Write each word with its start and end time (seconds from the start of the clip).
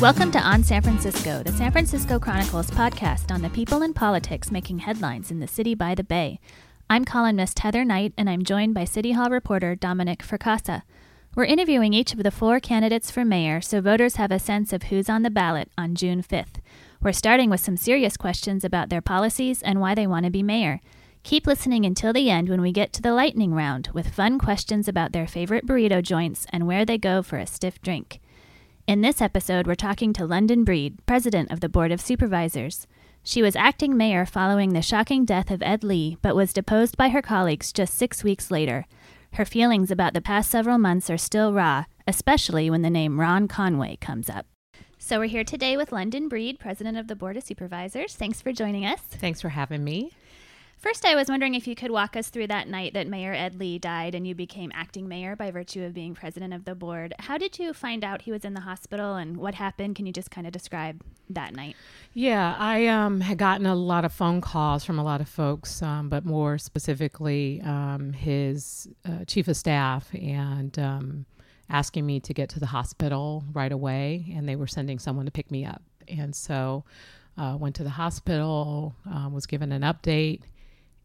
Welcome 0.00 0.30
to 0.30 0.38
On 0.38 0.64
San 0.64 0.80
Francisco, 0.80 1.42
the 1.42 1.52
San 1.52 1.72
Francisco 1.72 2.18
Chronicle's 2.18 2.70
podcast 2.70 3.30
on 3.30 3.42
the 3.42 3.50
people 3.50 3.82
and 3.82 3.94
politics 3.94 4.50
making 4.50 4.78
headlines 4.78 5.30
in 5.30 5.40
the 5.40 5.46
city 5.46 5.74
by 5.74 5.94
the 5.94 6.02
bay. 6.02 6.40
I'm 6.88 7.04
columnist 7.04 7.58
Heather 7.58 7.84
Knight, 7.84 8.14
and 8.16 8.30
I'm 8.30 8.42
joined 8.42 8.72
by 8.72 8.84
City 8.84 9.12
Hall 9.12 9.28
reporter 9.28 9.74
Dominic 9.74 10.20
Fracassa. 10.20 10.84
We're 11.34 11.44
interviewing 11.44 11.92
each 11.92 12.14
of 12.14 12.22
the 12.22 12.30
four 12.30 12.60
candidates 12.60 13.10
for 13.10 13.26
mayor 13.26 13.60
so 13.60 13.82
voters 13.82 14.16
have 14.16 14.30
a 14.30 14.38
sense 14.38 14.72
of 14.72 14.84
who's 14.84 15.10
on 15.10 15.22
the 15.22 15.28
ballot 15.28 15.70
on 15.76 15.94
June 15.94 16.22
5th. 16.22 16.62
We're 17.02 17.12
starting 17.12 17.50
with 17.50 17.60
some 17.60 17.76
serious 17.76 18.16
questions 18.16 18.64
about 18.64 18.88
their 18.88 19.02
policies 19.02 19.60
and 19.60 19.82
why 19.82 19.94
they 19.94 20.06
want 20.06 20.24
to 20.24 20.30
be 20.30 20.42
mayor. 20.42 20.80
Keep 21.24 21.46
listening 21.46 21.84
until 21.84 22.14
the 22.14 22.30
end 22.30 22.48
when 22.48 22.62
we 22.62 22.72
get 22.72 22.94
to 22.94 23.02
the 23.02 23.12
lightning 23.12 23.52
round 23.52 23.90
with 23.92 24.14
fun 24.14 24.38
questions 24.38 24.88
about 24.88 25.12
their 25.12 25.26
favorite 25.26 25.66
burrito 25.66 26.02
joints 26.02 26.46
and 26.48 26.66
where 26.66 26.86
they 26.86 26.96
go 26.96 27.22
for 27.22 27.36
a 27.36 27.46
stiff 27.46 27.82
drink. 27.82 28.18
In 28.90 29.02
this 29.02 29.22
episode, 29.22 29.68
we're 29.68 29.76
talking 29.76 30.12
to 30.14 30.26
London 30.26 30.64
Breed, 30.64 30.98
president 31.06 31.52
of 31.52 31.60
the 31.60 31.68
Board 31.68 31.92
of 31.92 32.00
Supervisors. 32.00 32.88
She 33.22 33.40
was 33.40 33.54
acting 33.54 33.96
mayor 33.96 34.26
following 34.26 34.72
the 34.72 34.82
shocking 34.82 35.24
death 35.24 35.52
of 35.52 35.62
Ed 35.62 35.84
Lee, 35.84 36.16
but 36.22 36.34
was 36.34 36.52
deposed 36.52 36.96
by 36.96 37.10
her 37.10 37.22
colleagues 37.22 37.72
just 37.72 37.94
six 37.94 38.24
weeks 38.24 38.50
later. 38.50 38.86
Her 39.34 39.44
feelings 39.44 39.92
about 39.92 40.12
the 40.12 40.20
past 40.20 40.50
several 40.50 40.76
months 40.76 41.08
are 41.08 41.16
still 41.16 41.52
raw, 41.52 41.84
especially 42.08 42.68
when 42.68 42.82
the 42.82 42.90
name 42.90 43.20
Ron 43.20 43.46
Conway 43.46 43.94
comes 44.00 44.28
up. 44.28 44.46
So 44.98 45.20
we're 45.20 45.26
here 45.26 45.44
today 45.44 45.76
with 45.76 45.92
London 45.92 46.28
Breed, 46.28 46.58
president 46.58 46.98
of 46.98 47.06
the 47.06 47.14
Board 47.14 47.36
of 47.36 47.44
Supervisors. 47.44 48.16
Thanks 48.16 48.42
for 48.42 48.52
joining 48.52 48.84
us. 48.84 48.98
Thanks 49.02 49.40
for 49.40 49.50
having 49.50 49.84
me. 49.84 50.10
First, 50.80 51.04
I 51.04 51.14
was 51.14 51.28
wondering 51.28 51.54
if 51.54 51.66
you 51.66 51.74
could 51.74 51.90
walk 51.90 52.16
us 52.16 52.30
through 52.30 52.46
that 52.46 52.66
night 52.66 52.94
that 52.94 53.06
Mayor 53.06 53.34
Ed 53.34 53.54
Lee 53.54 53.78
died 53.78 54.14
and 54.14 54.26
you 54.26 54.34
became 54.34 54.72
acting 54.74 55.06
mayor 55.06 55.36
by 55.36 55.50
virtue 55.50 55.84
of 55.84 55.92
being 55.92 56.14
president 56.14 56.54
of 56.54 56.64
the 56.64 56.74
board. 56.74 57.12
How 57.18 57.36
did 57.36 57.58
you 57.58 57.74
find 57.74 58.02
out 58.02 58.22
he 58.22 58.32
was 58.32 58.46
in 58.46 58.54
the 58.54 58.62
hospital 58.62 59.16
and 59.16 59.36
what 59.36 59.54
happened? 59.54 59.96
Can 59.96 60.06
you 60.06 60.12
just 60.12 60.30
kind 60.30 60.46
of 60.46 60.54
describe 60.54 61.02
that 61.28 61.54
night? 61.54 61.76
Yeah, 62.14 62.56
I 62.58 62.86
um, 62.86 63.20
had 63.20 63.36
gotten 63.36 63.66
a 63.66 63.74
lot 63.74 64.06
of 64.06 64.12
phone 64.14 64.40
calls 64.40 64.82
from 64.82 64.98
a 64.98 65.04
lot 65.04 65.20
of 65.20 65.28
folks, 65.28 65.82
um, 65.82 66.08
but 66.08 66.24
more 66.24 66.56
specifically, 66.56 67.60
um, 67.62 68.14
his 68.14 68.88
uh, 69.04 69.26
chief 69.26 69.48
of 69.48 69.58
staff 69.58 70.08
and 70.14 70.78
um, 70.78 71.26
asking 71.68 72.06
me 72.06 72.20
to 72.20 72.32
get 72.32 72.48
to 72.50 72.58
the 72.58 72.64
hospital 72.64 73.44
right 73.52 73.70
away, 73.70 74.32
and 74.34 74.48
they 74.48 74.56
were 74.56 74.66
sending 74.66 74.98
someone 74.98 75.26
to 75.26 75.30
pick 75.30 75.50
me 75.50 75.66
up. 75.66 75.82
And 76.08 76.34
so, 76.34 76.84
uh, 77.36 77.58
went 77.60 77.76
to 77.76 77.84
the 77.84 77.90
hospital, 77.90 78.94
um, 79.04 79.34
was 79.34 79.44
given 79.44 79.72
an 79.72 79.82
update 79.82 80.40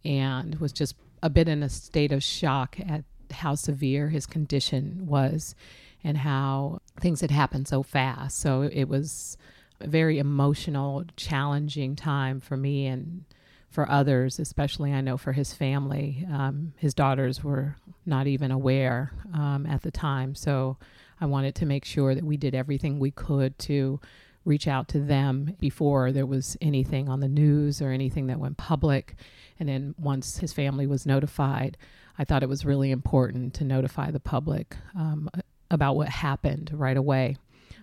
and 0.05 0.55
was 0.59 0.71
just 0.71 0.95
a 1.23 1.29
bit 1.29 1.47
in 1.47 1.63
a 1.63 1.69
state 1.69 2.11
of 2.11 2.23
shock 2.23 2.77
at 2.87 3.03
how 3.31 3.55
severe 3.55 4.09
his 4.09 4.25
condition 4.25 5.07
was 5.07 5.55
and 6.03 6.17
how 6.19 6.79
things 6.99 7.21
had 7.21 7.31
happened 7.31 7.67
so 7.67 7.81
fast. 7.81 8.39
So 8.39 8.61
it 8.61 8.85
was 8.85 9.37
a 9.81 9.87
very 9.87 10.19
emotional, 10.19 11.03
challenging 11.17 11.95
time 11.95 12.39
for 12.39 12.55
me 12.55 12.85
and 12.85 13.25
for 13.69 13.89
others, 13.89 14.39
especially 14.39 14.93
I 14.93 15.01
know 15.01 15.17
for 15.17 15.33
his 15.33 15.53
family. 15.53 16.25
Um, 16.31 16.73
his 16.77 16.93
daughters 16.93 17.43
were 17.43 17.75
not 18.05 18.27
even 18.27 18.51
aware 18.51 19.11
um, 19.33 19.65
at 19.65 19.81
the 19.81 19.91
time. 19.91 20.35
So 20.35 20.77
I 21.19 21.25
wanted 21.25 21.55
to 21.55 21.65
make 21.65 21.83
sure 21.83 22.15
that 22.15 22.23
we 22.23 22.37
did 22.37 22.55
everything 22.55 22.99
we 22.99 23.11
could 23.11 23.57
to 23.59 23.99
reach 24.45 24.67
out 24.67 24.87
to 24.89 24.99
them 24.99 25.55
before 25.59 26.11
there 26.11 26.25
was 26.25 26.55
anything 26.61 27.09
on 27.09 27.19
the 27.19 27.27
news 27.27 27.81
or 27.81 27.89
anything 27.89 28.27
that 28.27 28.39
went 28.39 28.57
public. 28.57 29.15
And 29.59 29.67
then 29.67 29.95
once 29.97 30.37
his 30.37 30.53
family 30.53 30.87
was 30.87 31.05
notified, 31.05 31.77
I 32.17 32.23
thought 32.23 32.43
it 32.43 32.49
was 32.49 32.63
really 32.63 32.91
important 32.91 33.55
to 33.55 33.63
notify 33.63 34.11
the 34.11 34.19
public 34.19 34.77
um, 34.97 35.29
about 35.71 35.95
what 35.95 36.09
happened 36.09 36.71
right 36.73 36.95
away. 36.95 37.37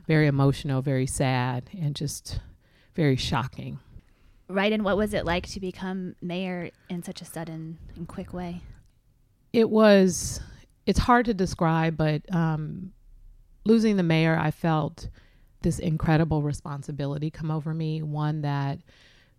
Very 0.06 0.26
emotional, 0.26 0.82
very 0.82 1.06
sad, 1.06 1.68
and 1.78 1.94
just 1.94 2.40
very 2.94 3.16
shocking. 3.16 3.78
Right. 4.48 4.72
And 4.72 4.84
what 4.84 4.96
was 4.96 5.14
it 5.14 5.24
like 5.24 5.48
to 5.48 5.60
become 5.60 6.14
mayor 6.20 6.70
in 6.88 7.02
such 7.02 7.20
a 7.20 7.24
sudden 7.24 7.78
and 7.96 8.06
quick 8.06 8.32
way? 8.32 8.62
It 9.52 9.68
was, 9.68 10.40
it's 10.86 10.98
hard 10.98 11.26
to 11.26 11.34
describe, 11.34 11.96
but 11.96 12.22
um, 12.34 12.92
losing 13.64 13.96
the 13.96 14.02
mayor, 14.02 14.36
I 14.38 14.50
felt 14.50 15.08
this 15.62 15.78
incredible 15.78 16.42
responsibility 16.42 17.30
come 17.30 17.50
over 17.50 17.72
me, 17.74 18.02
one 18.02 18.42
that 18.42 18.78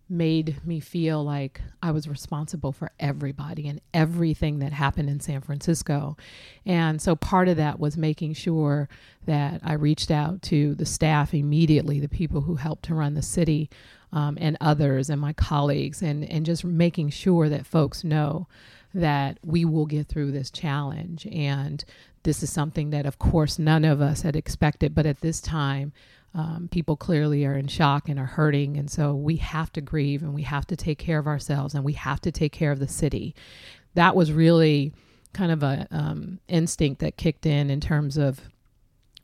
made 0.09 0.65
me 0.65 0.79
feel 0.79 1.23
like 1.23 1.61
I 1.81 1.91
was 1.91 2.07
responsible 2.07 2.71
for 2.71 2.91
everybody 2.99 3.67
and 3.67 3.81
everything 3.93 4.59
that 4.59 4.73
happened 4.73 5.09
in 5.09 5.19
San 5.19 5.41
Francisco. 5.41 6.17
And 6.65 7.01
so 7.01 7.15
part 7.15 7.47
of 7.47 7.57
that 7.57 7.79
was 7.79 7.97
making 7.97 8.33
sure 8.33 8.89
that 9.25 9.61
I 9.63 9.73
reached 9.73 10.11
out 10.11 10.41
to 10.43 10.75
the 10.75 10.85
staff 10.85 11.33
immediately, 11.33 11.99
the 11.99 12.09
people 12.09 12.41
who 12.41 12.55
helped 12.55 12.83
to 12.85 12.95
run 12.95 13.13
the 13.13 13.21
city, 13.21 13.69
um, 14.11 14.37
and 14.39 14.57
others 14.61 15.09
and 15.09 15.19
my 15.19 15.33
colleagues, 15.33 16.03
and, 16.03 16.23
and 16.29 16.45
just 16.45 16.63
making 16.63 17.09
sure 17.09 17.49
that 17.49 17.65
folks 17.65 18.03
know 18.03 18.47
that 18.93 19.39
we 19.43 19.65
will 19.65 19.87
get 19.87 20.07
through 20.07 20.31
this 20.31 20.51
challenge. 20.51 21.25
And 21.31 21.83
this 22.23 22.43
is 22.43 22.51
something 22.51 22.89
that, 22.91 23.05
of 23.05 23.19
course, 23.19 23.59
none 23.59 23.85
of 23.85 24.01
us 24.01 24.21
had 24.21 24.35
expected, 24.35 24.95
but 24.95 25.05
at 25.05 25.21
this 25.21 25.41
time, 25.41 25.93
um, 26.33 26.67
people 26.71 26.95
clearly 26.95 27.45
are 27.45 27.55
in 27.55 27.67
shock 27.67 28.09
and 28.09 28.19
are 28.19 28.25
hurting. 28.25 28.77
And 28.77 28.89
so 28.89 29.13
we 29.13 29.35
have 29.37 29.71
to 29.73 29.81
grieve 29.81 30.23
and 30.23 30.33
we 30.33 30.43
have 30.43 30.65
to 30.67 30.75
take 30.75 30.97
care 30.97 31.19
of 31.19 31.27
ourselves 31.27 31.75
and 31.75 31.83
we 31.83 31.93
have 31.93 32.21
to 32.21 32.31
take 32.31 32.51
care 32.51 32.71
of 32.71 32.79
the 32.79 32.87
city. 32.87 33.35
That 33.93 34.15
was 34.15 34.31
really 34.31 34.93
kind 35.33 35.51
of 35.51 35.63
a 35.63 35.87
um, 35.91 36.39
instinct 36.47 37.01
that 37.01 37.17
kicked 37.17 37.45
in 37.45 37.69
in 37.69 37.79
terms 37.79 38.17
of 38.17 38.39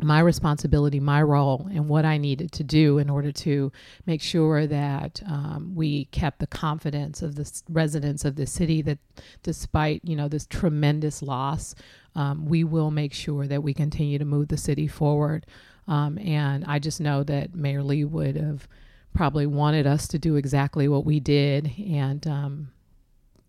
my 0.02 0.20
responsibility, 0.20 1.00
my 1.00 1.22
role, 1.22 1.68
and 1.72 1.90
what 1.90 2.06
I 2.06 2.18
needed 2.18 2.52
to 2.54 2.64
do 2.64 2.98
in 3.00 3.10
order 3.10 3.32
to 3.34 3.72
make 4.06 4.22
sure 4.22 4.66
that 4.66 5.22
um, 5.28 5.74
we 5.76 6.06
kept 6.06 6.40
the 6.40 6.48
confidence 6.48 7.22
of 7.22 7.36
the 7.36 7.62
residents 7.70 8.24
of 8.24 8.36
the 8.36 8.48
city. 8.48 8.82
That 8.82 9.00
despite 9.44 10.02
you 10.06 10.16
know 10.16 10.28
this 10.28 10.46
tremendous 10.46 11.22
loss, 11.22 11.76
um, 12.16 12.46
we 12.46 12.64
will 12.64 12.92
make 12.92 13.14
sure 13.14 13.48
that 13.48 13.62
we 13.62 13.74
continue 13.74 14.18
to 14.18 14.26
move 14.26 14.48
the 14.48 14.58
city 14.58 14.88
forward. 14.88 15.46
Um, 15.88 16.20
and 16.20 16.64
I 16.66 16.80
just 16.80 17.02
know 17.02 17.24
that 17.24 17.56
Mayor 17.56 17.82
Lee 17.82 18.06
would 18.06 18.36
have 18.36 18.68
probably 19.14 19.48
wanted 19.48 19.88
us 19.88 20.08
to 20.09 20.20
do 20.20 20.36
exactly 20.36 20.88
what 20.88 21.04
we 21.04 21.20
did. 21.20 21.72
And, 21.80 22.26
um, 22.28 22.72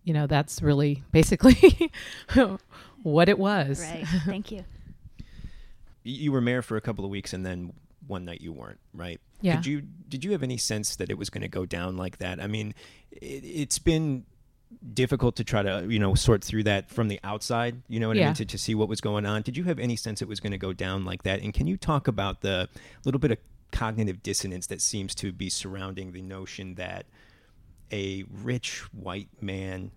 you 0.04 0.14
know, 0.14 0.26
that's 0.26 0.62
really 0.62 1.02
basically 1.12 1.92
what 3.02 3.28
it 3.28 3.38
was. 3.38 3.80
Right. 3.80 4.06
Thank 4.24 4.52
you. 4.52 4.64
You 6.10 6.32
were 6.32 6.40
mayor 6.40 6.62
for 6.62 6.76
a 6.76 6.80
couple 6.80 7.04
of 7.04 7.10
weeks 7.10 7.32
and 7.32 7.44
then 7.44 7.72
one 8.06 8.24
night 8.24 8.40
you 8.40 8.52
weren't, 8.52 8.80
right? 8.94 9.20
Yeah. 9.40 9.56
Did 9.56 9.66
you 9.66 9.82
did 10.08 10.24
you 10.24 10.32
have 10.32 10.42
any 10.42 10.56
sense 10.56 10.96
that 10.96 11.10
it 11.10 11.18
was 11.18 11.30
going 11.30 11.42
to 11.42 11.48
go 11.48 11.64
down 11.64 11.96
like 11.96 12.18
that? 12.18 12.40
I 12.40 12.46
mean, 12.46 12.74
it, 13.10 13.44
it's 13.44 13.78
been 13.78 14.24
difficult 14.94 15.36
to 15.36 15.44
try 15.44 15.62
to 15.62 15.84
you 15.88 15.98
know 15.98 16.14
sort 16.14 16.44
through 16.44 16.62
that 16.62 16.88
from 16.88 17.08
the 17.08 17.18
outside 17.24 17.82
you 17.88 17.98
know 17.98 18.06
what 18.06 18.16
yeah. 18.16 18.22
i 18.22 18.26
mean 18.26 18.34
to, 18.34 18.44
to 18.44 18.56
see 18.56 18.72
what 18.72 18.88
was 18.88 19.00
going 19.00 19.26
on 19.26 19.42
did 19.42 19.56
you 19.56 19.64
have 19.64 19.80
any 19.80 19.96
sense 19.96 20.22
it 20.22 20.28
was 20.28 20.38
going 20.38 20.52
to 20.52 20.58
go 20.58 20.72
down 20.72 21.04
like 21.04 21.24
that 21.24 21.42
and 21.42 21.52
can 21.52 21.66
you 21.66 21.76
talk 21.76 22.06
about 22.06 22.40
the 22.40 22.68
little 23.04 23.18
bit 23.18 23.32
of 23.32 23.38
cognitive 23.72 24.22
dissonance 24.22 24.68
that 24.68 24.80
seems 24.80 25.12
to 25.12 25.32
be 25.32 25.50
surrounding 25.50 26.12
the 26.12 26.22
notion 26.22 26.76
that 26.76 27.04
a 27.90 28.24
rich 28.30 28.82
white 28.92 29.28
man 29.40 29.90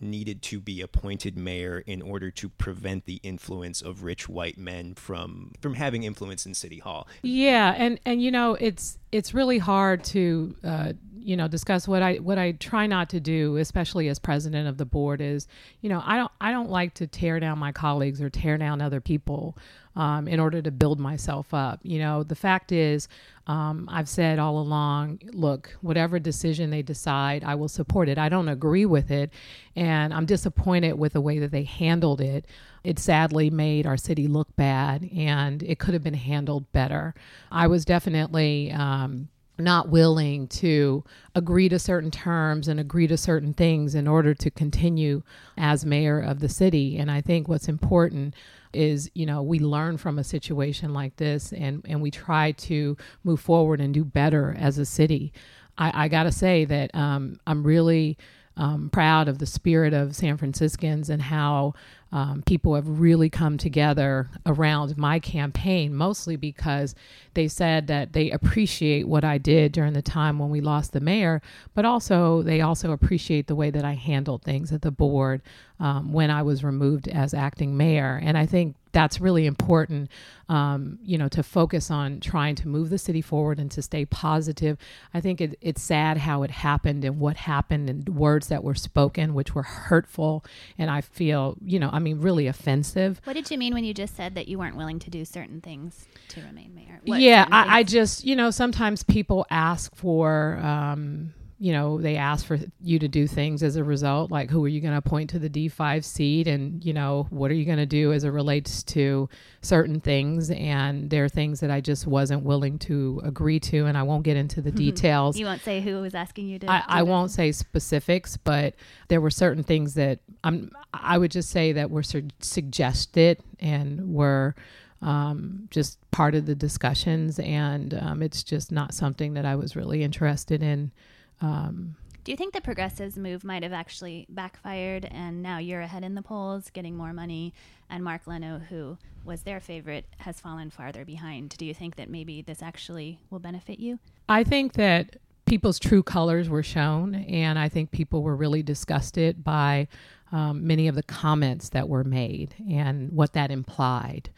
needed 0.00 0.42
to 0.42 0.60
be 0.60 0.80
appointed 0.80 1.36
mayor 1.36 1.82
in 1.86 2.02
order 2.02 2.30
to 2.30 2.48
prevent 2.48 3.06
the 3.06 3.20
influence 3.22 3.80
of 3.80 4.02
rich 4.02 4.28
white 4.28 4.58
men 4.58 4.94
from 4.94 5.52
from 5.60 5.74
having 5.74 6.02
influence 6.02 6.46
in 6.46 6.54
city 6.54 6.78
hall. 6.78 7.06
Yeah 7.22 7.74
and 7.76 7.98
and 8.04 8.22
you 8.22 8.30
know 8.30 8.54
it's 8.54 8.98
it's 9.12 9.32
really 9.32 9.58
hard 9.58 10.04
to 10.04 10.54
uh, 10.62 10.92
you 11.26 11.36
know 11.36 11.48
discuss 11.48 11.88
what 11.88 12.02
I 12.02 12.14
what 12.16 12.38
I 12.38 12.52
try 12.52 12.86
not 12.86 13.10
to 13.10 13.18
do, 13.18 13.56
especially 13.56 14.08
as 14.08 14.20
president 14.20 14.68
of 14.68 14.78
the 14.78 14.84
board, 14.84 15.20
is 15.20 15.48
you 15.80 15.88
know 15.88 16.00
I 16.06 16.16
don't 16.16 16.30
I 16.40 16.52
don't 16.52 16.70
like 16.70 16.94
to 16.94 17.08
tear 17.08 17.40
down 17.40 17.58
my 17.58 17.72
colleagues 17.72 18.22
or 18.22 18.30
tear 18.30 18.56
down 18.56 18.80
other 18.80 19.00
people 19.00 19.58
um, 19.96 20.28
in 20.28 20.38
order 20.38 20.62
to 20.62 20.70
build 20.70 21.00
myself 21.00 21.52
up. 21.52 21.80
You 21.82 21.98
know 21.98 22.22
the 22.22 22.36
fact 22.36 22.70
is 22.70 23.08
um, 23.48 23.88
I've 23.90 24.08
said 24.08 24.38
all 24.38 24.58
along, 24.58 25.20
look, 25.32 25.76
whatever 25.80 26.20
decision 26.20 26.70
they 26.70 26.82
decide, 26.82 27.42
I 27.42 27.56
will 27.56 27.68
support 27.68 28.08
it. 28.08 28.18
I 28.18 28.28
don't 28.28 28.48
agree 28.48 28.86
with 28.86 29.10
it, 29.10 29.32
and 29.74 30.14
I'm 30.14 30.26
disappointed 30.26 30.92
with 30.92 31.14
the 31.14 31.20
way 31.20 31.40
that 31.40 31.50
they 31.50 31.64
handled 31.64 32.20
it. 32.20 32.46
It 32.84 33.00
sadly 33.00 33.50
made 33.50 33.84
our 33.84 33.96
city 33.96 34.28
look 34.28 34.54
bad, 34.54 35.10
and 35.12 35.60
it 35.64 35.80
could 35.80 35.94
have 35.94 36.04
been 36.04 36.14
handled 36.14 36.70
better. 36.70 37.16
I 37.50 37.66
was 37.66 37.84
definitely. 37.84 38.70
Um, 38.70 39.26
not 39.58 39.88
willing 39.88 40.48
to 40.48 41.04
agree 41.34 41.68
to 41.68 41.78
certain 41.78 42.10
terms 42.10 42.68
and 42.68 42.78
agree 42.78 43.06
to 43.06 43.16
certain 43.16 43.54
things 43.54 43.94
in 43.94 44.06
order 44.06 44.34
to 44.34 44.50
continue 44.50 45.22
as 45.56 45.86
mayor 45.86 46.20
of 46.20 46.40
the 46.40 46.48
city. 46.48 46.98
And 46.98 47.10
I 47.10 47.20
think 47.20 47.48
what's 47.48 47.68
important 47.68 48.34
is, 48.72 49.10
you 49.14 49.24
know, 49.24 49.42
we 49.42 49.58
learn 49.58 49.96
from 49.96 50.18
a 50.18 50.24
situation 50.24 50.92
like 50.92 51.16
this 51.16 51.52
and, 51.52 51.82
and 51.88 52.02
we 52.02 52.10
try 52.10 52.52
to 52.52 52.96
move 53.24 53.40
forward 53.40 53.80
and 53.80 53.94
do 53.94 54.04
better 54.04 54.54
as 54.58 54.78
a 54.78 54.84
city. 54.84 55.32
I, 55.78 56.04
I 56.04 56.08
got 56.08 56.24
to 56.24 56.32
say 56.32 56.64
that 56.66 56.94
um, 56.94 57.38
I'm 57.46 57.64
really 57.64 58.18
um, 58.56 58.88
proud 58.90 59.28
of 59.28 59.38
the 59.38 59.46
spirit 59.46 59.92
of 59.92 60.16
San 60.16 60.36
Franciscans 60.36 61.10
and 61.10 61.22
how 61.22 61.74
um, 62.12 62.42
people 62.46 62.74
have 62.74 63.00
really 63.00 63.28
come 63.28 63.58
together 63.58 64.30
around 64.46 64.96
my 64.96 65.18
campaign, 65.18 65.94
mostly 65.94 66.36
because 66.36 66.94
they 67.34 67.48
said 67.48 67.88
that 67.88 68.12
they 68.12 68.30
appreciate 68.30 69.06
what 69.08 69.24
I 69.24 69.38
did 69.38 69.72
during 69.72 69.92
the 69.92 70.02
time 70.02 70.38
when 70.38 70.48
we 70.48 70.60
lost 70.60 70.92
the 70.92 71.00
mayor, 71.00 71.42
but 71.74 71.84
also 71.84 72.42
they 72.42 72.60
also 72.60 72.92
appreciate 72.92 73.48
the 73.48 73.56
way 73.56 73.70
that 73.70 73.84
I 73.84 73.94
handled 73.94 74.42
things 74.42 74.72
at 74.72 74.82
the 74.82 74.90
board 74.90 75.42
um, 75.80 76.12
when 76.12 76.30
I 76.30 76.42
was 76.42 76.64
removed 76.64 77.08
as 77.08 77.34
acting 77.34 77.76
mayor. 77.76 78.20
And 78.22 78.38
I 78.38 78.46
think 78.46 78.76
that's 78.96 79.20
really 79.20 79.44
important, 79.44 80.10
um, 80.48 80.98
you 81.04 81.18
know, 81.18 81.28
to 81.28 81.42
focus 81.42 81.90
on 81.90 82.18
trying 82.18 82.54
to 82.54 82.66
move 82.66 82.88
the 82.88 82.96
city 82.96 83.20
forward 83.20 83.60
and 83.60 83.70
to 83.70 83.82
stay 83.82 84.06
positive. 84.06 84.78
I 85.12 85.20
think 85.20 85.42
it, 85.42 85.58
it's 85.60 85.82
sad 85.82 86.16
how 86.16 86.42
it 86.44 86.50
happened 86.50 87.04
and 87.04 87.20
what 87.20 87.36
happened 87.36 87.90
and 87.90 88.08
words 88.08 88.48
that 88.48 88.64
were 88.64 88.74
spoken, 88.74 89.34
which 89.34 89.54
were 89.54 89.64
hurtful. 89.64 90.46
And 90.78 90.90
I 90.90 91.02
feel, 91.02 91.58
you 91.62 91.78
know, 91.78 91.90
I 91.92 91.98
mean, 91.98 92.22
really 92.22 92.46
offensive. 92.46 93.20
What 93.24 93.34
did 93.34 93.50
you 93.50 93.58
mean 93.58 93.74
when 93.74 93.84
you 93.84 93.92
just 93.92 94.16
said 94.16 94.34
that 94.34 94.48
you 94.48 94.58
weren't 94.58 94.78
willing 94.78 94.98
to 95.00 95.10
do 95.10 95.26
certain 95.26 95.60
things 95.60 96.06
to 96.28 96.40
remain 96.40 96.74
mayor? 96.74 97.02
What 97.04 97.20
yeah, 97.20 97.46
I, 97.50 97.80
I, 97.80 97.82
just, 97.82 98.24
you 98.24 98.34
know, 98.34 98.50
sometimes 98.50 99.02
people 99.02 99.44
ask 99.50 99.94
for, 99.94 100.56
um, 100.62 101.34
you 101.58 101.72
know, 101.72 101.98
they 101.98 102.16
ask 102.16 102.44
for 102.44 102.58
you 102.82 102.98
to 102.98 103.08
do 103.08 103.26
things 103.26 103.62
as 103.62 103.76
a 103.76 103.84
result, 103.84 104.30
like 104.30 104.50
who 104.50 104.62
are 104.64 104.68
you 104.68 104.82
going 104.82 104.92
to 104.92 104.98
appoint 104.98 105.30
to 105.30 105.38
the 105.38 105.48
D5 105.48 106.04
seat 106.04 106.46
and, 106.46 106.84
you 106.84 106.92
know, 106.92 107.26
what 107.30 107.50
are 107.50 107.54
you 107.54 107.64
going 107.64 107.78
to 107.78 107.86
do 107.86 108.12
as 108.12 108.24
it 108.24 108.28
relates 108.28 108.82
to 108.82 109.26
certain 109.62 109.98
things. 109.98 110.50
And 110.50 111.08
there 111.08 111.24
are 111.24 111.30
things 111.30 111.60
that 111.60 111.70
I 111.70 111.80
just 111.80 112.06
wasn't 112.06 112.42
willing 112.42 112.78
to 112.80 113.22
agree 113.24 113.58
to. 113.60 113.86
And 113.86 113.96
I 113.96 114.02
won't 114.02 114.22
get 114.22 114.36
into 114.36 114.60
the 114.60 114.70
details. 114.86 115.38
You 115.38 115.46
won't 115.46 115.62
say 115.62 115.80
who 115.80 116.02
was 116.02 116.14
asking 116.14 116.48
you 116.48 116.58
to. 116.58 116.70
I, 116.70 116.82
I 116.86 117.02
won't 117.04 117.30
say 117.30 117.52
specifics, 117.52 118.36
but 118.36 118.74
there 119.08 119.22
were 119.22 119.30
certain 119.30 119.62
things 119.62 119.94
that 119.94 120.18
I'm, 120.44 120.70
I 120.92 121.16
would 121.16 121.30
just 121.30 121.48
say 121.48 121.72
that 121.72 121.90
were 121.90 122.02
su- 122.02 122.28
suggested 122.40 123.40
and 123.60 124.12
were 124.12 124.54
um, 125.00 125.68
just 125.70 125.98
part 126.10 126.34
of 126.34 126.44
the 126.44 126.54
discussions. 126.54 127.38
And 127.38 127.94
um, 127.94 128.22
it's 128.22 128.42
just 128.42 128.70
not 128.70 128.92
something 128.92 129.32
that 129.34 129.46
I 129.46 129.56
was 129.56 129.74
really 129.74 130.02
interested 130.02 130.62
in 130.62 130.92
um, 131.40 131.96
do 132.26 132.32
you 132.32 132.36
think 132.36 132.54
the 132.54 132.60
progressives 132.60 133.16
move 133.16 133.44
might 133.44 133.62
have 133.62 133.72
actually 133.72 134.26
backfired 134.28 135.04
and 135.04 135.44
now 135.44 135.58
you're 135.58 135.80
ahead 135.80 136.02
in 136.02 136.16
the 136.16 136.22
polls 136.22 136.70
getting 136.70 136.96
more 136.96 137.12
money 137.12 137.54
and 137.88 138.02
Mark 138.02 138.26
Leno 138.26 138.58
who 138.68 138.98
was 139.24 139.42
their 139.42 139.60
favorite 139.60 140.06
has 140.18 140.40
fallen 140.40 140.70
farther 140.70 141.04
behind? 141.04 141.56
Do 141.56 141.64
you 141.64 141.72
think 141.72 141.94
that 141.94 142.10
maybe 142.10 142.42
this 142.42 142.62
actually 142.62 143.20
will 143.30 143.38
benefit 143.38 143.78
you? 143.78 144.00
I 144.28 144.42
think 144.42 144.72
that 144.72 145.18
people's 145.44 145.78
true 145.78 146.02
colors 146.02 146.48
were 146.48 146.64
shown 146.64 147.14
and 147.14 147.60
I 147.60 147.68
think 147.68 147.92
people 147.92 148.24
were 148.24 148.34
really 148.34 148.62
disgusted 148.62 149.44
by 149.44 149.86
um, 150.32 150.66
many 150.66 150.88
of 150.88 150.96
the 150.96 151.04
comments 151.04 151.68
that 151.68 151.88
were 151.88 152.02
made 152.02 152.56
and 152.68 153.12
what 153.12 153.34
that 153.34 153.52
implied. 153.52 154.30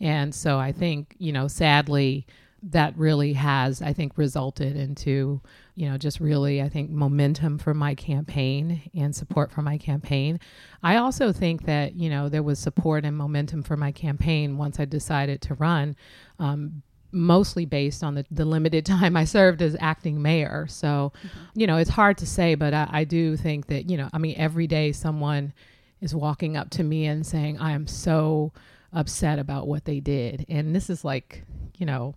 And 0.00 0.32
so 0.32 0.60
I 0.60 0.70
think, 0.70 1.16
you 1.18 1.32
know, 1.32 1.48
sadly, 1.48 2.24
that 2.62 2.96
really 2.96 3.32
has, 3.32 3.82
I 3.82 3.92
think, 3.92 4.16
resulted 4.16 4.76
into, 4.76 5.40
you 5.74 5.88
know, 5.88 5.96
just 5.96 6.20
really, 6.20 6.60
I 6.60 6.68
think, 6.68 6.90
momentum 6.90 7.58
for 7.58 7.72
my 7.72 7.94
campaign 7.94 8.90
and 8.94 9.14
support 9.14 9.50
for 9.50 9.62
my 9.62 9.78
campaign. 9.78 10.38
I 10.82 10.96
also 10.96 11.32
think 11.32 11.64
that, 11.64 11.94
you 11.94 12.10
know, 12.10 12.28
there 12.28 12.42
was 12.42 12.58
support 12.58 13.04
and 13.04 13.16
momentum 13.16 13.62
for 13.62 13.76
my 13.76 13.92
campaign 13.92 14.58
once 14.58 14.78
I 14.78 14.84
decided 14.84 15.40
to 15.42 15.54
run. 15.54 15.96
Um, 16.38 16.82
mostly 17.14 17.66
based 17.66 18.02
on 18.02 18.14
the, 18.14 18.24
the 18.30 18.44
limited 18.44 18.86
time 18.86 19.16
I 19.16 19.24
served 19.24 19.62
as 19.62 19.76
acting 19.80 20.20
mayor. 20.20 20.66
So, 20.68 21.12
mm-hmm. 21.18 21.60
you 21.60 21.66
know, 21.66 21.76
it's 21.76 21.90
hard 21.90 22.18
to 22.18 22.26
say, 22.26 22.54
but 22.54 22.74
I, 22.74 22.88
I 22.90 23.04
do 23.04 23.36
think 23.36 23.66
that, 23.66 23.88
you 23.88 23.96
know, 23.96 24.08
I 24.12 24.18
mean, 24.18 24.34
every 24.38 24.66
day 24.66 24.92
someone 24.92 25.52
is 26.00 26.14
walking 26.14 26.56
up 26.56 26.70
to 26.70 26.82
me 26.82 27.06
and 27.06 27.24
saying, 27.24 27.58
I 27.58 27.72
am 27.72 27.86
so 27.86 28.52
upset 28.92 29.38
about 29.38 29.68
what 29.68 29.84
they 29.84 30.00
did. 30.00 30.44
And 30.48 30.74
this 30.74 30.90
is 30.90 31.04
like, 31.04 31.44
you 31.76 31.86
know, 31.86 32.14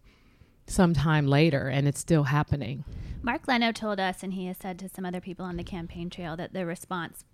sometime 0.68 1.28
later 1.28 1.68
and 1.68 1.88
it's 1.88 2.00
still 2.00 2.24
happening. 2.24 2.84
Mark 3.22 3.48
Leno 3.48 3.72
told 3.72 4.00
us, 4.00 4.22
and 4.22 4.34
he 4.34 4.46
has 4.46 4.58
said 4.58 4.78
to 4.80 4.90
some 4.90 5.04
other 5.04 5.20
people 5.20 5.46
on 5.46 5.58
the 5.58 5.64
campaign 5.64 6.12
trail, 6.12 6.36
that 6.36 6.54
the 6.54 6.66
response 6.66 7.26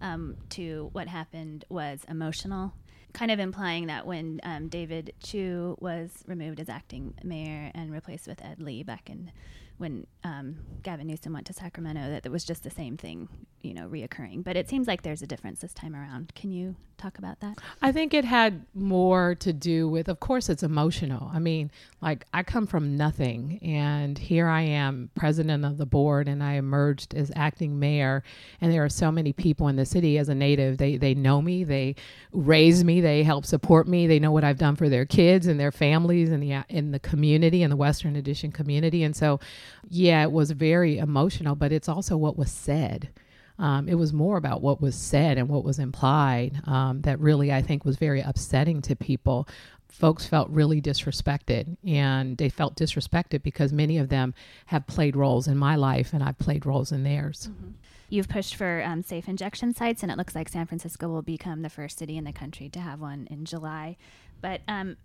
um, 0.00 0.36
to 0.50 0.90
what 0.92 1.08
happened 1.08 1.64
was 1.68 2.04
emotional, 2.08 2.72
kind 3.12 3.32
of 3.32 3.40
implying 3.40 3.88
that 3.88 4.06
when 4.06 4.40
um, 4.44 4.68
David 4.68 5.12
Chiu 5.22 5.76
was 5.80 6.22
removed 6.26 6.60
as 6.60 6.68
acting 6.68 7.14
mayor 7.24 7.72
and 7.74 7.90
replaced 7.90 8.28
with 8.28 8.44
Ed 8.44 8.60
Lee 8.60 8.84
back 8.84 9.10
in 9.10 9.32
when 9.80 10.06
um, 10.24 10.56
Gavin 10.82 11.06
Newsom 11.06 11.32
went 11.32 11.46
to 11.46 11.54
Sacramento, 11.54 12.10
that 12.10 12.26
it 12.26 12.30
was 12.30 12.44
just 12.44 12.62
the 12.62 12.70
same 12.70 12.98
thing, 12.98 13.28
you 13.62 13.72
know, 13.72 13.88
reoccurring. 13.88 14.44
But 14.44 14.56
it 14.56 14.68
seems 14.68 14.86
like 14.86 15.02
there's 15.02 15.22
a 15.22 15.26
difference 15.26 15.60
this 15.60 15.72
time 15.72 15.96
around. 15.96 16.34
Can 16.34 16.52
you 16.52 16.76
talk 17.00 17.18
about 17.18 17.40
that? 17.40 17.58
I 17.80 17.90
think 17.90 18.12
it 18.12 18.24
had 18.24 18.66
more 18.74 19.34
to 19.36 19.52
do 19.52 19.88
with, 19.88 20.08
of 20.08 20.20
course, 20.20 20.48
it's 20.48 20.62
emotional. 20.62 21.30
I 21.32 21.38
mean, 21.38 21.70
like 22.02 22.26
I 22.34 22.42
come 22.42 22.66
from 22.66 22.96
nothing, 22.96 23.58
and 23.62 24.18
here 24.18 24.46
I 24.46 24.60
am, 24.60 25.10
president 25.14 25.64
of 25.64 25.78
the 25.78 25.86
board, 25.86 26.28
and 26.28 26.42
I 26.42 26.54
emerged 26.54 27.14
as 27.14 27.32
acting 27.34 27.78
mayor. 27.78 28.22
And 28.60 28.70
there 28.70 28.84
are 28.84 28.90
so 28.90 29.10
many 29.10 29.32
people 29.32 29.68
in 29.68 29.76
the 29.76 29.86
city 29.86 30.18
as 30.18 30.28
a 30.28 30.34
native. 30.34 30.78
They 30.78 30.96
they 30.96 31.14
know 31.14 31.40
me, 31.40 31.64
they 31.64 31.96
raise 32.32 32.84
me, 32.84 33.00
they 33.00 33.22
help 33.22 33.46
support 33.46 33.88
me, 33.88 34.06
they 34.06 34.18
know 34.18 34.32
what 34.32 34.44
I've 34.44 34.58
done 34.58 34.76
for 34.76 34.88
their 34.88 35.06
kids 35.06 35.46
and 35.46 35.58
their 35.58 35.72
families 35.72 36.30
and 36.30 36.42
the 36.42 36.64
in 36.68 36.90
the 36.90 37.00
community 37.00 37.62
in 37.62 37.70
the 37.70 37.76
Western 37.76 38.16
Addition 38.16 38.52
community. 38.52 39.02
And 39.02 39.16
so, 39.16 39.40
yeah, 39.88 40.22
it 40.22 40.32
was 40.32 40.50
very 40.50 40.98
emotional, 40.98 41.54
but 41.54 41.72
it's 41.72 41.88
also 41.88 42.16
what 42.16 42.36
was 42.36 42.50
said. 42.50 43.10
Um, 43.58 43.88
it 43.88 43.96
was 43.96 44.12
more 44.12 44.38
about 44.38 44.62
what 44.62 44.80
was 44.80 44.94
said 44.94 45.36
and 45.36 45.48
what 45.48 45.64
was 45.64 45.78
implied 45.78 46.62
um, 46.66 47.02
that 47.02 47.20
really 47.20 47.52
I 47.52 47.60
think 47.60 47.84
was 47.84 47.96
very 47.96 48.22
upsetting 48.22 48.80
to 48.82 48.96
people. 48.96 49.46
Folks 49.88 50.24
felt 50.24 50.48
really 50.48 50.80
disrespected, 50.80 51.76
and 51.86 52.38
they 52.38 52.48
felt 52.48 52.74
disrespected 52.74 53.42
because 53.42 53.70
many 53.70 53.98
of 53.98 54.08
them 54.08 54.32
have 54.66 54.86
played 54.86 55.14
roles 55.14 55.46
in 55.46 55.58
my 55.58 55.76
life, 55.76 56.14
and 56.14 56.22
I've 56.22 56.38
played 56.38 56.64
roles 56.64 56.90
in 56.90 57.02
theirs. 57.02 57.50
Mm-hmm. 57.50 57.72
You've 58.08 58.28
pushed 58.28 58.56
for 58.56 58.82
um, 58.84 59.02
safe 59.02 59.28
injection 59.28 59.74
sites, 59.74 60.02
and 60.02 60.10
it 60.10 60.16
looks 60.16 60.34
like 60.34 60.48
San 60.48 60.66
Francisco 60.66 61.08
will 61.08 61.22
become 61.22 61.60
the 61.62 61.68
first 61.68 61.98
city 61.98 62.16
in 62.16 62.24
the 62.24 62.32
country 62.32 62.68
to 62.70 62.80
have 62.80 63.00
one 63.00 63.28
in 63.30 63.44
July. 63.44 63.98
But 64.40 64.62
um, 64.66 64.96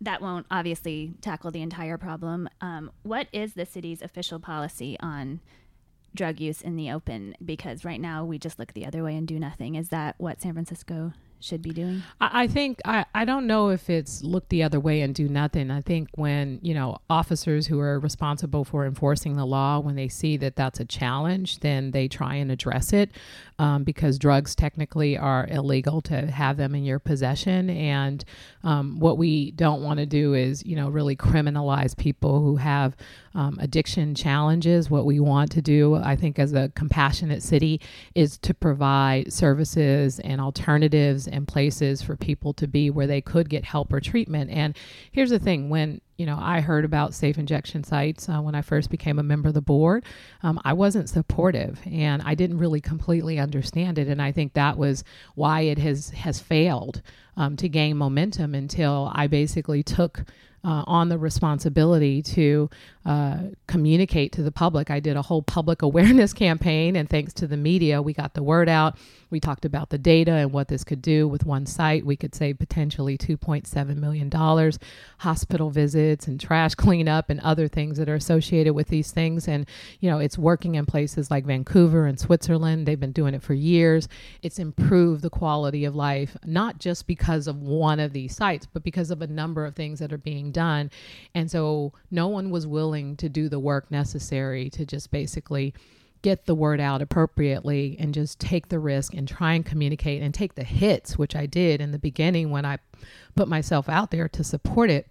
that 0.00 0.20
won't 0.20 0.46
obviously 0.50 1.14
tackle 1.20 1.50
the 1.50 1.62
entire 1.62 1.98
problem. 1.98 2.48
Um, 2.60 2.90
what 3.02 3.28
is 3.32 3.54
the 3.54 3.66
city's 3.66 4.02
official 4.02 4.38
policy 4.38 4.96
on 5.00 5.40
drug 6.14 6.40
use 6.40 6.62
in 6.62 6.76
the 6.76 6.90
open 6.90 7.36
because 7.44 7.84
right 7.84 8.00
now 8.00 8.24
we 8.24 8.38
just 8.38 8.58
look 8.58 8.72
the 8.72 8.86
other 8.86 9.04
way 9.04 9.14
and 9.14 9.28
do 9.28 9.38
nothing. 9.38 9.76
Is 9.76 9.90
that 9.90 10.16
what 10.18 10.40
San 10.40 10.54
Francisco 10.54 11.12
should 11.40 11.62
be 11.62 11.70
doing? 11.70 12.02
I, 12.20 12.46
think 12.46 12.80
I, 12.84 13.04
I 13.14 13.24
don't 13.24 13.46
know 13.46 13.70
if 13.70 13.90
it's 13.90 14.22
look 14.22 14.48
the 14.48 14.62
other 14.62 14.80
way 14.80 15.00
and 15.02 15.14
do 15.14 15.28
nothing. 15.28 15.70
I 15.70 15.80
think 15.80 16.08
when 16.14 16.58
you 16.62 16.74
know 16.74 16.98
officers 17.08 17.66
who 17.66 17.80
are 17.80 17.98
responsible 17.98 18.64
for 18.64 18.86
enforcing 18.86 19.36
the 19.36 19.44
law, 19.44 19.78
when 19.78 19.94
they 19.94 20.08
see 20.08 20.36
that 20.38 20.56
that's 20.56 20.80
a 20.80 20.84
challenge, 20.84 21.60
then 21.60 21.90
they 21.90 22.08
try 22.08 22.36
and 22.36 22.50
address 22.50 22.92
it 22.92 23.10
um, 23.58 23.84
because 23.84 24.18
drugs 24.18 24.54
technically 24.54 25.16
are 25.16 25.46
illegal 25.50 26.00
to 26.02 26.30
have 26.30 26.56
them 26.56 26.74
in 26.74 26.84
your 26.84 26.98
possession. 26.98 27.70
And 27.70 28.24
um, 28.64 28.98
what 28.98 29.18
we 29.18 29.52
don't 29.52 29.82
want 29.82 29.98
to 29.98 30.06
do 30.06 30.34
is 30.34 30.64
you 30.64 30.76
know 30.76 30.88
really 30.88 31.16
criminalize 31.16 31.96
people 31.96 32.40
who 32.40 32.56
have 32.56 32.96
um, 33.36 33.58
addiction 33.60 34.14
challenges. 34.14 34.90
What 34.90 35.04
we 35.04 35.20
want 35.20 35.52
to 35.52 35.62
do, 35.62 35.96
I 35.96 36.16
think, 36.16 36.38
as 36.38 36.54
a 36.54 36.70
compassionate 36.74 37.42
city, 37.42 37.80
is 38.14 38.38
to 38.38 38.54
provide 38.54 39.32
services 39.32 40.18
and 40.20 40.40
alternatives 40.40 41.25
and 41.26 41.46
places 41.48 42.02
for 42.02 42.16
people 42.16 42.52
to 42.54 42.66
be 42.66 42.90
where 42.90 43.06
they 43.06 43.20
could 43.20 43.48
get 43.48 43.64
help 43.64 43.92
or 43.92 44.00
treatment. 44.00 44.50
And 44.50 44.76
here's 45.12 45.30
the 45.30 45.38
thing 45.38 45.68
when 45.68 46.00
you 46.16 46.24
know, 46.24 46.38
I 46.40 46.60
heard 46.60 46.84
about 46.84 47.14
safe 47.14 47.36
injection 47.36 47.84
sites 47.84 48.28
uh, 48.28 48.40
when 48.40 48.54
I 48.54 48.62
first 48.62 48.90
became 48.90 49.18
a 49.18 49.22
member 49.22 49.48
of 49.48 49.54
the 49.54 49.60
board. 49.60 50.04
Um, 50.42 50.58
I 50.64 50.72
wasn't 50.72 51.10
supportive, 51.10 51.78
and 51.84 52.22
I 52.22 52.34
didn't 52.34 52.58
really 52.58 52.80
completely 52.80 53.38
understand 53.38 53.98
it. 53.98 54.08
And 54.08 54.22
I 54.22 54.32
think 54.32 54.54
that 54.54 54.78
was 54.78 55.04
why 55.34 55.62
it 55.62 55.78
has 55.78 56.10
has 56.10 56.40
failed 56.40 57.02
um, 57.36 57.56
to 57.56 57.68
gain 57.68 57.98
momentum 57.98 58.54
until 58.54 59.10
I 59.14 59.26
basically 59.26 59.82
took 59.82 60.24
uh, 60.66 60.82
on 60.88 61.08
the 61.08 61.16
responsibility 61.16 62.20
to 62.20 62.68
uh, 63.04 63.38
communicate 63.68 64.32
to 64.32 64.42
the 64.42 64.50
public. 64.50 64.90
I 64.90 64.98
did 64.98 65.16
a 65.16 65.22
whole 65.22 65.42
public 65.42 65.82
awareness 65.90 66.32
campaign, 66.32 66.96
and 66.96 67.08
thanks 67.08 67.32
to 67.34 67.46
the 67.46 67.56
media, 67.56 68.02
we 68.02 68.12
got 68.12 68.34
the 68.34 68.42
word 68.42 68.68
out. 68.68 68.98
We 69.30 69.40
talked 69.40 69.64
about 69.64 69.90
the 69.90 69.98
data 69.98 70.32
and 70.32 70.52
what 70.52 70.68
this 70.68 70.84
could 70.84 71.02
do 71.02 71.26
with 71.26 71.44
one 71.44 71.66
site. 71.66 72.04
We 72.04 72.16
could 72.16 72.34
save 72.34 72.58
potentially 72.58 73.16
$2.7 73.16 73.96
million, 73.96 74.30
hospital 75.18 75.70
visits 75.70 76.26
and 76.26 76.40
trash 76.40 76.74
cleanup 76.76 77.30
and 77.30 77.40
other 77.40 77.68
things 77.68 77.98
that 77.98 78.08
are 78.08 78.14
associated 78.14 78.74
with 78.74 78.88
these 78.88 79.12
things. 79.12 79.48
And, 79.48 79.66
you 80.00 80.10
know, 80.10 80.18
it's 80.18 80.38
working 80.38 80.74
in 80.74 80.86
places 80.86 81.30
like 81.30 81.44
Vancouver 81.44 82.06
and 82.06 82.18
Switzerland. 82.18 82.86
They've 82.86 82.98
been 82.98 83.12
doing 83.12 83.34
it 83.34 83.42
for 83.42 83.54
years. 83.54 84.08
It's 84.42 84.58
improved 84.58 85.22
the 85.22 85.30
quality 85.30 85.84
of 85.84 85.94
life, 85.94 86.36
not 86.44 86.78
just 86.78 87.06
because 87.06 87.46
of 87.46 87.62
one 87.62 88.00
of 88.00 88.12
these 88.12 88.34
sites, 88.34 88.66
but 88.66 88.82
because 88.84 89.10
of 89.10 89.22
a 89.22 89.26
number 89.26 89.64
of 89.64 89.74
things 89.74 89.98
that 90.00 90.12
are 90.12 90.18
being 90.18 90.52
done. 90.56 90.90
And 91.34 91.50
so 91.50 91.92
no 92.10 92.28
one 92.28 92.48
was 92.50 92.66
willing 92.66 93.14
to 93.16 93.28
do 93.28 93.50
the 93.50 93.60
work 93.60 93.90
necessary 93.90 94.70
to 94.70 94.86
just 94.86 95.10
basically 95.10 95.74
get 96.22 96.46
the 96.46 96.54
word 96.54 96.80
out 96.80 97.02
appropriately 97.02 97.94
and 98.00 98.14
just 98.14 98.40
take 98.40 98.68
the 98.68 98.78
risk 98.78 99.12
and 99.12 99.28
try 99.28 99.52
and 99.52 99.66
communicate 99.66 100.22
and 100.22 100.32
take 100.32 100.54
the 100.54 100.64
hits, 100.64 101.18
which 101.18 101.36
I 101.36 101.44
did 101.44 101.82
in 101.82 101.92
the 101.92 101.98
beginning 101.98 102.50
when 102.50 102.64
I 102.64 102.78
put 103.34 103.48
myself 103.48 103.86
out 103.88 104.10
there 104.10 104.28
to 104.30 104.42
support 104.42 104.90
it. 104.90 105.06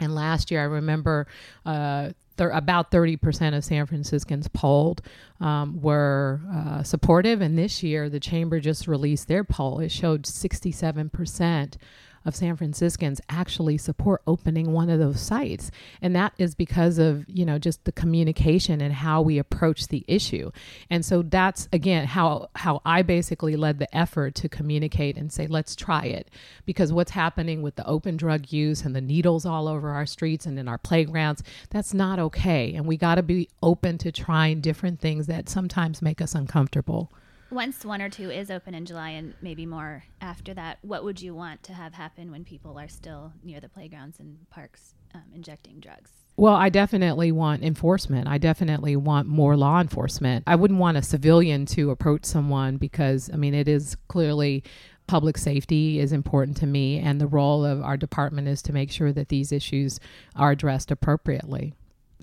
And 0.00 0.16
last 0.16 0.50
year, 0.50 0.60
I 0.60 0.64
remember 0.64 1.28
uh, 1.64 2.10
th- 2.36 2.50
about 2.52 2.90
30% 2.90 3.56
of 3.56 3.64
San 3.64 3.86
Franciscans 3.86 4.48
polled 4.48 5.00
um, 5.40 5.80
were 5.80 6.40
uh, 6.52 6.82
supportive. 6.82 7.40
And 7.40 7.56
this 7.56 7.84
year, 7.84 8.10
the 8.10 8.20
chamber 8.20 8.58
just 8.58 8.88
released 8.88 9.28
their 9.28 9.44
poll. 9.44 9.78
It 9.78 9.92
showed 9.92 10.24
67% 10.24 11.76
of 12.24 12.34
San 12.34 12.56
Franciscans 12.56 13.20
actually 13.28 13.78
support 13.78 14.22
opening 14.26 14.72
one 14.72 14.90
of 14.90 14.98
those 14.98 15.20
sites. 15.20 15.70
And 16.00 16.14
that 16.16 16.32
is 16.38 16.54
because 16.54 16.98
of, 16.98 17.24
you 17.28 17.44
know, 17.44 17.58
just 17.58 17.84
the 17.84 17.92
communication 17.92 18.80
and 18.80 18.92
how 18.92 19.22
we 19.22 19.38
approach 19.38 19.88
the 19.88 20.04
issue. 20.06 20.50
And 20.90 21.04
so 21.04 21.22
that's 21.22 21.68
again 21.72 22.06
how 22.06 22.48
how 22.56 22.80
I 22.84 23.02
basically 23.02 23.56
led 23.56 23.78
the 23.78 23.94
effort 23.96 24.34
to 24.36 24.48
communicate 24.48 25.16
and 25.16 25.32
say, 25.32 25.46
let's 25.46 25.74
try 25.76 26.04
it. 26.04 26.30
Because 26.64 26.92
what's 26.92 27.12
happening 27.12 27.62
with 27.62 27.76
the 27.76 27.86
open 27.86 28.16
drug 28.16 28.52
use 28.52 28.82
and 28.82 28.94
the 28.94 29.00
needles 29.00 29.46
all 29.46 29.68
over 29.68 29.90
our 29.90 30.06
streets 30.06 30.46
and 30.46 30.58
in 30.58 30.68
our 30.68 30.78
playgrounds, 30.78 31.42
that's 31.70 31.94
not 31.94 32.18
okay. 32.18 32.74
And 32.74 32.86
we 32.86 32.96
got 32.96 33.16
to 33.16 33.22
be 33.22 33.48
open 33.62 33.98
to 33.98 34.12
trying 34.12 34.60
different 34.60 35.00
things 35.00 35.26
that 35.26 35.48
sometimes 35.48 36.02
make 36.02 36.20
us 36.20 36.34
uncomfortable 36.34 37.12
once 37.52 37.84
one 37.84 38.00
or 38.00 38.08
two 38.08 38.30
is 38.30 38.50
open 38.50 38.74
in 38.74 38.86
July 38.86 39.10
and 39.10 39.34
maybe 39.42 39.66
more 39.66 40.04
after 40.20 40.54
that, 40.54 40.78
what 40.82 41.04
would 41.04 41.20
you 41.20 41.34
want 41.34 41.62
to 41.64 41.72
have 41.72 41.92
happen 41.92 42.30
when 42.30 42.44
people 42.44 42.78
are 42.78 42.88
still 42.88 43.32
near 43.44 43.60
the 43.60 43.68
playgrounds 43.68 44.18
and 44.18 44.38
parks 44.50 44.94
um, 45.14 45.22
injecting 45.34 45.78
drugs? 45.78 46.10
Well, 46.36 46.54
I 46.54 46.70
definitely 46.70 47.30
want 47.30 47.62
enforcement. 47.62 48.26
I 48.26 48.38
definitely 48.38 48.96
want 48.96 49.28
more 49.28 49.54
law 49.56 49.80
enforcement. 49.80 50.44
I 50.46 50.56
wouldn't 50.56 50.80
want 50.80 50.96
a 50.96 51.02
civilian 51.02 51.66
to 51.66 51.90
approach 51.90 52.24
someone 52.24 52.78
because, 52.78 53.28
I 53.32 53.36
mean, 53.36 53.54
it 53.54 53.68
is 53.68 53.96
clearly 54.08 54.64
public 55.06 55.36
safety 55.36 56.00
is 56.00 56.12
important 56.12 56.56
to 56.58 56.66
me, 56.66 56.98
and 56.98 57.20
the 57.20 57.26
role 57.26 57.66
of 57.66 57.82
our 57.82 57.98
department 57.98 58.48
is 58.48 58.62
to 58.62 58.72
make 58.72 58.90
sure 58.90 59.12
that 59.12 59.28
these 59.28 59.52
issues 59.52 60.00
are 60.36 60.52
addressed 60.52 60.90
appropriately 60.90 61.74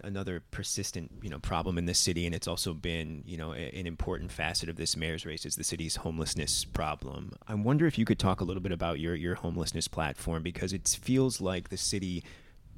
another 0.04 0.44
persistent 0.52 1.12
you 1.22 1.30
know 1.30 1.40
problem 1.40 1.78
in 1.78 1.86
the 1.86 1.94
city 1.94 2.26
and 2.26 2.36
it's 2.36 2.48
also 2.48 2.74
been 2.74 3.24
you 3.26 3.38
know 3.38 3.52
an 3.52 3.88
important 3.88 4.32
facet 4.32 4.70
of 4.70 4.76
this 4.76 4.96
mayor's 4.96 5.26
race 5.26 5.46
is 5.46 5.56
the 5.56 5.64
city's 5.64 5.98
homelessness 5.98 6.66
problem. 6.66 7.34
I 7.48 7.56
wonder 7.56 7.88
if 7.88 7.98
you 7.98 8.06
could 8.06 8.20
talk 8.20 8.42
a 8.42 8.44
little 8.44 8.62
bit 8.62 8.72
about 8.72 9.00
your 9.00 9.16
your 9.16 9.36
homelessness 9.36 9.88
platform 9.88 10.44
because 10.44 10.74
it 10.74 10.88
feels 11.02 11.42
like 11.42 11.70
the 11.70 11.78
city 11.78 12.24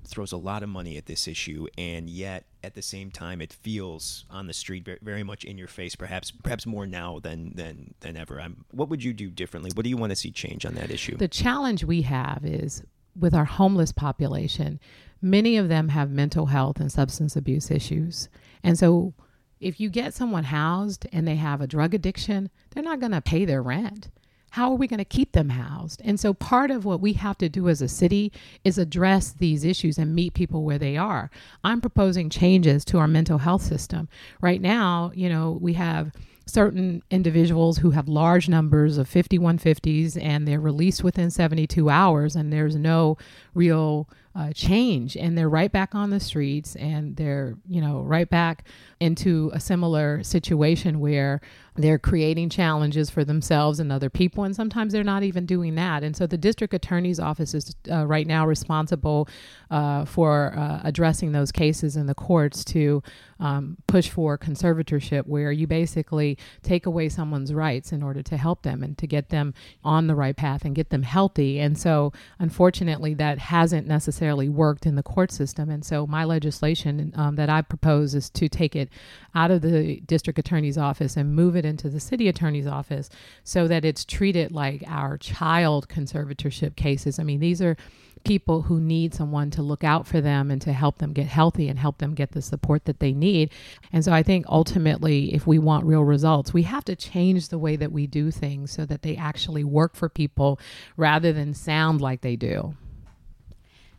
throws 0.04 0.32
a 0.32 0.38
lot 0.38 0.64
of 0.64 0.70
money 0.70 0.98
at 0.98 1.06
this 1.06 1.28
issue 1.28 1.68
and 1.78 2.10
yet 2.10 2.46
at 2.64 2.74
the 2.74 2.82
same 2.82 3.12
time 3.12 3.42
it 3.42 3.54
feels 3.54 4.26
on 4.30 4.48
the 4.48 4.54
street 4.54 4.88
very 5.02 5.24
much 5.24 5.44
in 5.44 5.58
your 5.58 5.68
face 5.68 5.96
perhaps 5.96 6.32
perhaps 6.32 6.66
more 6.66 6.86
now 6.86 7.20
than 7.20 7.54
than 7.56 7.94
than 8.02 8.18
ever. 8.18 8.40
I'm, 8.42 8.66
what 8.72 8.90
would 8.90 9.04
you 9.04 9.14
do 9.14 9.30
differently? 9.30 9.72
What 9.74 9.84
do 9.84 9.90
you 9.90 9.98
want 9.98 10.12
to 10.12 10.16
see 10.16 10.32
change 10.32 10.66
on 10.66 10.74
that 10.76 10.92
issue? 10.92 11.18
The 11.18 11.28
challenge 11.28 11.84
we 11.84 12.02
have 12.04 12.44
is 12.44 12.84
with 13.20 13.34
our 13.34 13.46
homeless 13.46 13.92
population 13.92 14.80
many 15.22 15.58
of 15.58 15.70
them 15.70 15.90
have 15.90 16.10
mental 16.10 16.48
health 16.48 16.80
and 16.80 16.92
substance 16.92 17.36
abuse 17.36 17.70
issues. 17.70 18.30
And 18.64 18.78
so 18.78 19.14
if 19.60 19.80
you 19.80 19.90
get 19.90 20.14
someone 20.14 20.46
housed 20.46 21.06
and 21.14 21.28
they 21.28 21.36
have 21.36 21.62
a 21.62 21.68
drug 21.68 21.94
addiction, 21.94 22.50
they're 22.72 22.84
not 22.84 23.00
going 23.00 23.12
to 23.12 23.22
pay 23.22 23.46
their 23.46 23.62
rent. 23.62 24.10
How 24.52 24.72
are 24.72 24.76
we 24.76 24.88
going 24.88 24.98
to 24.98 25.06
keep 25.06 25.32
them 25.32 25.50
housed? 25.50 26.02
And 26.04 26.20
so, 26.20 26.34
part 26.34 26.72
of 26.72 26.84
what 26.84 27.00
we 27.00 27.14
have 27.14 27.38
to 27.38 27.48
do 27.48 27.70
as 27.70 27.82
a 27.82 27.88
city 27.88 28.34
is 28.66 28.78
address 28.78 29.32
these 29.32 29.64
issues 29.64 29.98
and 29.98 30.14
meet 30.14 30.34
people 30.34 30.64
where 30.64 30.78
they 30.78 30.98
are. 30.98 31.32
I'm 31.64 31.80
proposing 31.80 32.30
changes 32.30 32.84
to 32.86 32.98
our 32.98 33.08
mental 33.08 33.38
health 33.38 33.62
system. 33.62 34.10
Right 34.42 34.60
now, 34.60 35.14
you 35.16 35.30
know, 35.30 35.58
we 35.62 35.74
have 35.74 36.12
certain 36.46 37.02
individuals 37.10 37.78
who 37.78 37.92
have 37.92 38.10
large 38.10 38.50
numbers 38.50 38.98
of 38.98 39.10
5150s 39.10 40.22
and 40.22 40.46
they're 40.46 40.60
released 40.60 41.02
within 41.02 41.32
72 41.32 41.90
hours 41.90 42.36
and 42.36 42.52
there's 42.52 42.76
no 42.76 43.18
real 43.54 44.10
uh, 44.36 44.52
change 44.54 45.18
and 45.18 45.38
they're 45.38 45.50
right 45.50 45.72
back 45.72 45.94
on 45.94 46.10
the 46.10 46.20
streets 46.20 46.76
and 46.78 47.16
they're 47.18 47.58
you 47.68 47.82
know 47.82 48.02
right 48.02 48.30
back 48.30 48.66
into 49.02 49.50
a 49.54 49.60
similar 49.60 50.24
situation 50.24 51.00
where 51.00 51.42
they're 51.76 52.00
creating 52.00 52.50
challenges 52.50 53.10
for 53.10 53.24
themselves 53.24 53.80
and 53.80 53.92
other 53.92 54.10
people 54.10 54.44
and 54.44 54.56
sometimes 54.56 54.92
they're 54.92 55.04
not 55.04 55.24
even 55.24 55.46
doing 55.46 55.76
that 55.76 56.04
and 56.04 56.16
so 56.16 56.28
the 56.28 56.38
district 56.38 56.74
attorney's 56.74 57.20
office 57.20 57.54
is 57.54 57.76
uh, 57.90 58.06
right 58.06 58.28
now 58.28 58.46
responsible 58.46 59.28
uh, 59.70 60.04
for 60.04 60.54
uh, 60.58 60.82
addressing 60.84 61.32
those 61.32 61.52
cases 61.52 61.96
in 61.96 62.08
the 62.08 62.16
courts 62.16 62.66
to 62.66 63.02
um, 63.40 63.78
push 63.88 64.10
for 64.10 64.38
conservatorship 64.38 65.26
where 65.26 65.52
you 65.52 65.66
basically 65.66 66.38
take 66.62 66.86
away 66.86 67.08
someone's 67.08 67.54
rights 67.54 67.92
in 67.92 68.04
order 68.04 68.22
to 68.22 68.38
help 68.38 68.64
them 68.64 68.84
and 68.84 68.98
to 68.98 69.08
get 69.08 69.30
them 69.30 69.54
on 69.84 70.08
the 70.08 70.16
right 70.16 70.36
path 70.36 70.66
and 70.66 70.76
get 70.76 70.90
them 70.90 71.04
healthy 71.04 71.58
and 71.58 71.78
so 71.78 72.12
unfortunately 72.38 73.14
that 73.14 73.40
hasn't 73.40 73.88
necessarily 73.88 74.50
worked 74.50 74.86
in 74.86 74.96
the 74.96 75.04
court 75.04 75.32
system. 75.32 75.70
And 75.70 75.84
so 75.84 76.06
my 76.06 76.24
legislation 76.24 77.14
um, 77.16 77.36
that 77.36 77.50
I 77.50 77.62
propose 77.62 78.14
is 78.16 78.30
to 78.32 78.48
take 78.48 78.76
it 78.76 78.90
out 79.34 79.52
of 79.52 79.62
the 79.62 80.02
district 80.02 80.40
attorney's 80.40 80.78
office 80.78 81.18
and 81.18 81.36
move 81.36 81.56
it 81.56 81.66
into 81.66 81.90
the 81.90 82.00
city 82.00 82.28
attorney's 82.28 82.68
office 82.68 83.10
so 83.44 83.68
that 83.68 83.86
it's 83.86 84.06
treated 84.06 84.52
like 84.52 84.84
our 84.88 85.18
child 85.18 85.88
conservatorship 85.88 86.76
cases. 86.76 87.20
I 87.20 87.24
mean, 87.24 87.40
these 87.40 87.62
are 87.62 87.78
people 88.24 88.64
who 88.64 88.80
need 88.80 89.14
someone 89.14 89.50
to 89.52 89.62
look 89.62 89.84
out 89.84 90.06
for 90.06 90.22
them 90.22 90.52
and 90.52 90.62
to 90.62 90.74
help 90.74 91.00
them 91.00 91.14
get 91.14 91.28
healthy 91.28 91.68
and 91.68 91.80
help 91.80 91.98
them 91.98 92.14
get 92.14 92.32
the 92.32 92.42
support 92.42 92.86
that 92.86 93.00
they 93.00 93.14
need. 93.14 93.52
And 93.92 94.06
so 94.06 94.12
I 94.12 94.24
think 94.24 94.46
ultimately, 94.48 95.34
if 95.34 95.48
we 95.48 95.58
want 95.60 95.86
real 95.86 96.04
results, 96.04 96.54
we 96.54 96.64
have 96.64 96.86
to 96.86 96.96
change 96.96 97.50
the 97.50 97.58
way 97.58 97.76
that 97.76 97.92
we 97.92 98.08
do 98.08 98.32
things 98.32 98.72
so 98.72 98.86
that 98.86 99.02
they 99.02 99.16
actually 99.16 99.64
work 99.64 99.96
for 99.96 100.10
people 100.10 100.60
rather 100.98 101.34
than 101.34 101.54
sound 101.54 102.02
like 102.02 102.22
they 102.22 102.36
do. 102.36 102.76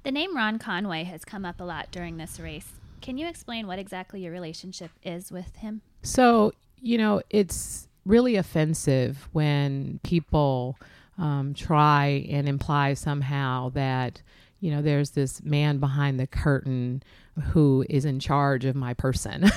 The 0.04 0.12
name 0.12 0.36
Ron 0.36 0.58
Conway 0.58 1.04
has 1.04 1.24
come 1.24 1.44
up 1.44 1.60
a 1.60 1.64
lot 1.64 1.90
during 1.90 2.16
this 2.16 2.40
race. 2.40 2.72
Can 3.02 3.18
you 3.18 3.28
explain 3.28 3.66
what 3.66 3.78
exactly 3.78 4.20
your 4.20 4.32
relationship 4.32 4.90
is 5.02 5.32
with 5.32 5.56
him? 5.56 5.82
So, 6.02 6.52
you 6.80 6.96
know, 6.96 7.20
it's 7.30 7.88
really 8.06 8.36
offensive 8.36 9.28
when 9.32 10.00
people 10.04 10.78
um, 11.18 11.52
try 11.52 12.26
and 12.30 12.48
imply 12.48 12.94
somehow 12.94 13.70
that, 13.70 14.22
you 14.60 14.70
know, 14.70 14.82
there's 14.82 15.10
this 15.10 15.42
man 15.42 15.78
behind 15.78 16.18
the 16.18 16.28
curtain 16.28 17.02
who 17.50 17.84
is 17.88 18.04
in 18.04 18.20
charge 18.20 18.64
of 18.64 18.76
my 18.76 18.94
person. 18.94 19.50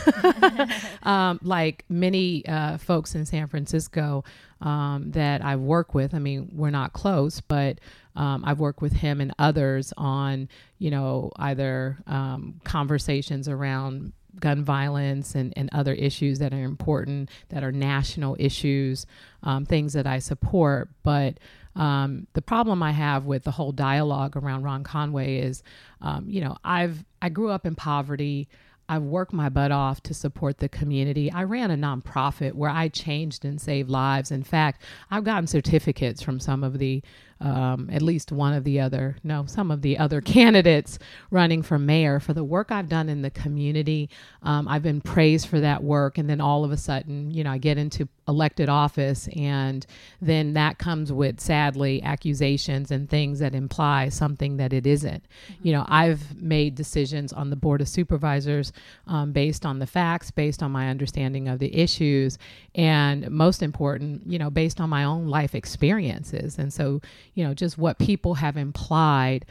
um, 1.03 1.39
like 1.43 1.85
many 1.87 2.45
uh, 2.47 2.77
folks 2.77 3.13
in 3.13 3.25
San 3.25 3.47
Francisco 3.47 4.23
um, 4.61 5.11
that 5.11 5.43
I've 5.43 5.59
worked 5.59 5.93
with, 5.93 6.15
I 6.15 6.19
mean, 6.19 6.49
we're 6.53 6.71
not 6.71 6.93
close, 6.93 7.41
but 7.41 7.79
um, 8.15 8.43
I've 8.45 8.59
worked 8.59 8.81
with 8.81 8.93
him 8.93 9.21
and 9.21 9.33
others 9.37 9.93
on, 9.97 10.49
you 10.77 10.91
know, 10.91 11.31
either 11.37 11.97
um, 12.07 12.61
conversations 12.63 13.47
around 13.47 14.13
gun 14.39 14.63
violence 14.63 15.35
and, 15.35 15.53
and 15.55 15.69
other 15.71 15.93
issues 15.93 16.39
that 16.39 16.53
are 16.53 16.63
important, 16.63 17.29
that 17.49 17.63
are 17.63 17.71
national 17.71 18.35
issues, 18.39 19.05
um, 19.43 19.65
things 19.65 19.93
that 19.93 20.07
I 20.07 20.19
support. 20.19 20.89
But 21.03 21.39
um, 21.75 22.27
the 22.33 22.41
problem 22.41 22.81
I 22.81 22.91
have 22.91 23.25
with 23.25 23.43
the 23.43 23.51
whole 23.51 23.71
dialogue 23.71 24.37
around 24.37 24.63
Ron 24.63 24.83
Conway 24.83 25.39
is, 25.39 25.63
um, 26.01 26.25
you 26.29 26.41
know, 26.41 26.57
I've 26.63 27.03
I 27.21 27.29
grew 27.29 27.49
up 27.49 27.65
in 27.65 27.75
poverty. 27.75 28.47
I've 28.87 29.01
worked 29.01 29.33
my 29.33 29.49
butt 29.49 29.71
off 29.71 30.01
to 30.01 30.13
support 30.13 30.59
the 30.59 30.69
community. 30.69 31.31
I 31.31 31.43
ran 31.43 31.71
a 31.71 31.75
nonprofit 31.75 32.53
where 32.53 32.69
I 32.69 32.87
changed 32.87 33.43
and 33.43 33.59
saved 33.59 33.89
lives. 33.89 34.29
In 34.29 34.43
fact, 34.43 34.83
I've 35.09 35.23
gotten 35.23 35.47
certificates 35.47 36.21
from 36.21 36.39
some 36.39 36.63
of 36.63 36.77
the 36.77 37.01
um, 37.41 37.89
at 37.91 38.01
least 38.01 38.31
one 38.31 38.53
of 38.53 38.63
the 38.63 38.79
other, 38.79 39.17
no, 39.23 39.45
some 39.45 39.71
of 39.71 39.81
the 39.81 39.97
other 39.97 40.21
candidates 40.35 40.97
running 41.31 41.61
for 41.61 41.77
mayor 41.77 42.19
for 42.19 42.33
the 42.33 42.43
work 42.43 42.71
I've 42.71 42.89
done 42.89 43.09
in 43.09 43.21
the 43.21 43.29
community. 43.29 44.09
Um, 44.41 44.67
I've 44.67 44.83
been 44.83 45.01
praised 45.01 45.47
for 45.47 45.59
that 45.59 45.83
work. 45.83 46.17
And 46.17 46.29
then 46.29 46.41
all 46.41 46.63
of 46.63 46.71
a 46.71 46.77
sudden, 46.77 47.31
you 47.31 47.43
know, 47.43 47.51
I 47.51 47.57
get 47.57 47.77
into 47.77 48.07
elected 48.27 48.69
office, 48.69 49.27
and 49.35 49.85
then 50.21 50.53
that 50.53 50.77
comes 50.77 51.11
with, 51.11 51.39
sadly, 51.39 52.01
accusations 52.01 52.91
and 52.91 53.09
things 53.09 53.39
that 53.39 53.53
imply 53.53 54.09
something 54.09 54.57
that 54.57 54.73
it 54.73 54.87
isn't. 54.87 55.23
Mm-hmm. 55.23 55.67
You 55.67 55.73
know, 55.73 55.85
I've 55.87 56.41
made 56.41 56.75
decisions 56.75 57.33
on 57.33 57.49
the 57.49 57.55
Board 57.55 57.81
of 57.81 57.87
Supervisors 57.87 58.73
um, 59.07 59.31
based 59.31 59.65
on 59.65 59.79
the 59.79 59.87
facts, 59.87 60.31
based 60.31 60.63
on 60.63 60.71
my 60.71 60.89
understanding 60.89 61.47
of 61.47 61.59
the 61.59 61.75
issues, 61.75 62.37
and 62.73 63.29
most 63.29 63.61
important, 63.61 64.23
you 64.25 64.39
know, 64.39 64.49
based 64.49 64.81
on 64.81 64.89
my 64.89 65.03
own 65.03 65.27
life 65.27 65.53
experiences. 65.53 66.57
And 66.57 66.73
so, 66.73 67.01
you 67.35 67.43
know, 67.43 67.53
just 67.53 67.77
what 67.77 67.99
people 67.99 68.33
have 68.35 68.57
implied. 68.57 69.45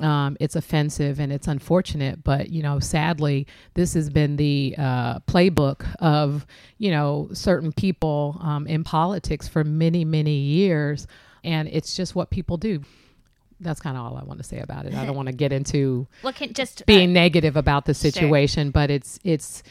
Um, 0.00 0.36
it's 0.38 0.54
offensive 0.54 1.18
and 1.18 1.32
it's 1.32 1.48
unfortunate, 1.48 2.22
but 2.22 2.50
you 2.50 2.62
know, 2.62 2.78
sadly, 2.78 3.48
this 3.74 3.94
has 3.94 4.10
been 4.10 4.36
the 4.36 4.76
uh, 4.78 5.18
playbook 5.20 5.84
of 5.98 6.46
you 6.76 6.92
know 6.92 7.30
certain 7.32 7.72
people 7.72 8.38
um, 8.40 8.66
in 8.68 8.84
politics 8.84 9.48
for 9.48 9.64
many, 9.64 10.04
many 10.04 10.36
years, 10.36 11.08
and 11.42 11.66
it's 11.68 11.96
just 11.96 12.14
what 12.14 12.30
people 12.30 12.58
do. 12.58 12.82
That's 13.58 13.80
kind 13.80 13.96
of 13.96 14.04
all 14.04 14.16
I 14.16 14.22
want 14.22 14.38
to 14.38 14.44
say 14.44 14.60
about 14.60 14.86
it. 14.86 14.94
I 14.94 15.04
don't 15.04 15.16
want 15.16 15.26
to 15.26 15.34
get 15.34 15.52
into 15.52 16.06
well, 16.22 16.32
can, 16.32 16.52
just 16.52 16.86
being 16.86 17.10
uh, 17.10 17.20
negative 17.20 17.56
about 17.56 17.84
the 17.84 17.94
situation, 17.94 18.68
sure. 18.68 18.72
but 18.72 18.90
it's 18.92 19.18
it's 19.24 19.64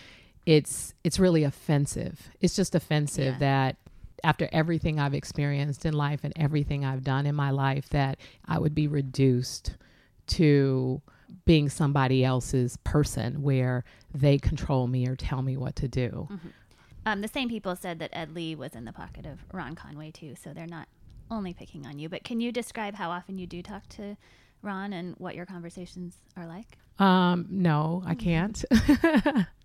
it's 0.46 0.94
it's 1.06 1.20
really 1.20 1.46
offensive. 1.46 2.30
It's 2.42 2.54
just 2.56 2.76
offensive 2.76 3.36
Yeah. 3.36 3.40
that 3.40 3.76
after 4.24 4.50
everything 4.52 5.00
I've 5.00 5.14
experienced 5.14 5.86
in 5.86 5.94
life 5.94 6.22
and 6.24 6.34
everything 6.36 6.86
I've 6.86 7.04
done 7.04 7.26
in 7.26 7.36
my 7.36 7.52
life 7.52 7.90
that 7.90 8.18
I 8.46 8.60
would 8.60 8.76
be 8.76 8.88
reduced 8.88 9.76
to 10.28 11.02
being 11.46 11.70
somebody 11.70 12.24
else's 12.24 12.78
person 12.78 13.42
where 13.42 13.84
they 14.14 14.38
control 14.38 14.88
me 14.88 15.08
or 15.08 15.16
tell 15.16 15.42
me 15.42 15.58
what 15.58 15.76
to 15.78 15.88
do. 15.88 16.28
Um, 17.06 17.22
the 17.22 17.28
same 17.28 17.48
people 17.48 17.76
said 17.76 18.00
that 18.00 18.10
Ed 18.14 18.34
Lee 18.34 18.56
was 18.56 18.76
in 18.76 18.86
the 18.86 18.92
pocket 18.92 19.26
of 19.26 19.40
Ron 19.54 19.76
Conway 19.76 20.12
too, 20.12 20.36
so 20.36 20.52
they're 20.54 20.68
not 20.68 20.88
only 21.32 21.54
picking 21.54 21.86
on 21.86 22.00
you. 22.00 22.10
But 22.10 22.24
can 22.24 22.40
you 22.40 22.52
describe 22.52 22.96
how 22.96 23.12
often 23.12 23.38
you 23.38 23.48
do 23.48 23.62
talk 23.62 23.88
to 23.90 24.18
Ron 24.62 24.94
and 24.94 25.16
what 25.18 25.36
your 25.36 25.46
conversations 25.46 26.18
are 26.36 26.46
like? 26.46 26.78
Um, 27.00 27.48
no, 27.50 28.04
I 28.06 28.16
can't. 28.16 28.64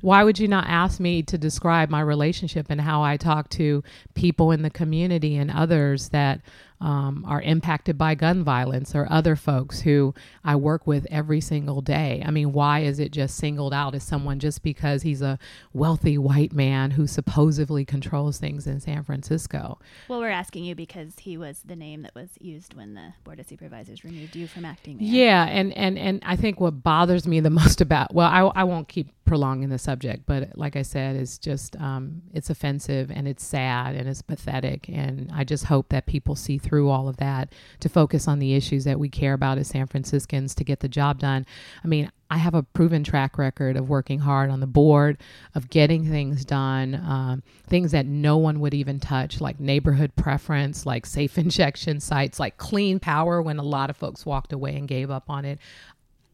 Why 0.00 0.24
would 0.24 0.38
you 0.38 0.48
not 0.48 0.66
ask 0.68 1.00
me 1.00 1.22
to 1.24 1.38
describe 1.38 1.90
my 1.90 2.00
relationship 2.00 2.66
and 2.68 2.80
how 2.80 3.02
I 3.02 3.16
talk 3.16 3.48
to 3.50 3.82
people 4.14 4.50
in 4.50 4.62
the 4.62 4.70
community 4.70 5.36
and 5.36 5.50
others 5.50 6.10
that 6.10 6.40
um, 6.84 7.24
are 7.26 7.40
impacted 7.40 7.96
by 7.96 8.14
gun 8.14 8.44
violence 8.44 8.94
or 8.94 9.10
other 9.10 9.36
folks 9.36 9.80
who 9.80 10.14
I 10.44 10.54
work 10.54 10.86
with 10.86 11.06
every 11.10 11.40
single 11.40 11.80
day? 11.80 12.22
I 12.24 12.30
mean, 12.30 12.52
why 12.52 12.80
is 12.80 12.98
it 12.98 13.10
just 13.10 13.36
singled 13.36 13.72
out 13.72 13.94
as 13.94 14.04
someone 14.04 14.38
just 14.38 14.62
because 14.62 15.00
he's 15.00 15.22
a 15.22 15.38
wealthy 15.72 16.18
white 16.18 16.52
man 16.52 16.90
who 16.92 17.06
supposedly 17.06 17.86
controls 17.86 18.36
things 18.36 18.66
in 18.66 18.80
San 18.80 19.02
Francisco? 19.02 19.78
Well, 20.08 20.20
we're 20.20 20.28
asking 20.28 20.64
you 20.64 20.74
because 20.74 21.14
he 21.20 21.38
was 21.38 21.62
the 21.64 21.74
name 21.74 22.02
that 22.02 22.14
was 22.14 22.28
used 22.38 22.74
when 22.74 22.92
the 22.92 23.14
Board 23.24 23.40
of 23.40 23.46
Supervisors 23.46 24.04
removed 24.04 24.36
you 24.36 24.46
from 24.46 24.66
acting 24.66 24.98
mayor. 24.98 25.08
Yeah, 25.08 25.44
and 25.46 25.72
and 25.72 25.98
and 25.98 26.22
I 26.26 26.36
think 26.36 26.60
what 26.60 26.82
bothers 26.82 27.26
me 27.26 27.40
the 27.40 27.50
most 27.64 27.80
about 27.80 28.12
well, 28.12 28.28
I 28.28 28.40
I 28.60 28.64
won't 28.64 28.88
keep 28.88 29.10
prolonging 29.24 29.70
the 29.70 29.78
subject, 29.78 30.24
but 30.26 30.58
like 30.58 30.76
I 30.76 30.82
said, 30.82 31.16
it's 31.16 31.38
just 31.38 31.76
um, 31.76 32.20
it's 32.34 32.50
offensive 32.50 33.10
and 33.10 33.26
it's 33.26 33.42
sad 33.42 33.94
and 33.94 34.06
it's 34.06 34.20
pathetic, 34.20 34.86
and 34.90 35.30
I 35.34 35.44
just 35.44 35.64
hope 35.64 35.88
that 35.88 36.04
people 36.04 36.36
see 36.36 36.58
through 36.58 36.73
all 36.82 37.08
of 37.08 37.16
that 37.18 37.52
to 37.80 37.88
focus 37.88 38.26
on 38.28 38.38
the 38.38 38.54
issues 38.54 38.84
that 38.84 38.98
we 38.98 39.08
care 39.08 39.34
about 39.34 39.58
as 39.58 39.68
San 39.68 39.86
Franciscans 39.86 40.54
to 40.54 40.64
get 40.64 40.80
the 40.80 40.88
job 40.88 41.18
done. 41.18 41.46
I 41.82 41.88
mean. 41.88 42.10
I 42.30 42.38
have 42.38 42.54
a 42.54 42.64
proven 42.64 43.04
track 43.04 43.38
record 43.38 43.76
of 43.76 43.88
working 43.88 44.18
hard 44.18 44.50
on 44.50 44.58
the 44.58 44.66
board, 44.66 45.18
of 45.54 45.70
getting 45.70 46.08
things 46.10 46.44
done, 46.44 46.96
um, 46.96 47.44
things 47.68 47.92
that 47.92 48.06
no 48.06 48.38
one 48.38 48.58
would 48.58 48.74
even 48.74 48.98
touch, 48.98 49.40
like 49.40 49.60
neighborhood 49.60 50.16
preference, 50.16 50.84
like 50.84 51.06
safe 51.06 51.38
injection 51.38 52.00
sites, 52.00 52.40
like 52.40 52.56
clean 52.56 52.98
power 52.98 53.40
when 53.40 53.58
a 53.58 53.62
lot 53.62 53.88
of 53.88 53.96
folks 53.96 54.26
walked 54.26 54.52
away 54.52 54.74
and 54.74 54.88
gave 54.88 55.12
up 55.12 55.30
on 55.30 55.44
it. 55.44 55.60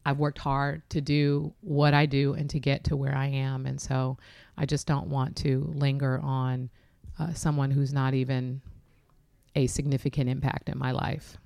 I've 0.07 0.19
worked 0.19 0.39
hard 0.39 0.89
to 0.91 1.03
do 1.03 1.53
what 1.61 1.93
I 1.93 2.07
do 2.07 2.33
and 2.33 2.49
to 2.51 2.59
get 2.59 2.85
to 2.85 2.97
where 2.97 3.15
I 3.15 3.27
am. 3.27 3.67
And 3.67 3.79
so 3.79 4.17
I 4.57 4.65
just 4.65 4.87
don't 4.87 5.09
want 5.09 5.37
to 5.39 5.71
linger 5.75 6.19
on 6.23 6.71
uh, 7.19 7.35
someone 7.35 7.71
who's 7.71 7.93
not 7.93 8.15
even 8.15 8.63
a 9.55 9.67
significant 9.67 10.29
impact 10.29 10.69
in 10.69 10.79
my 10.79 10.93
life. 10.93 11.37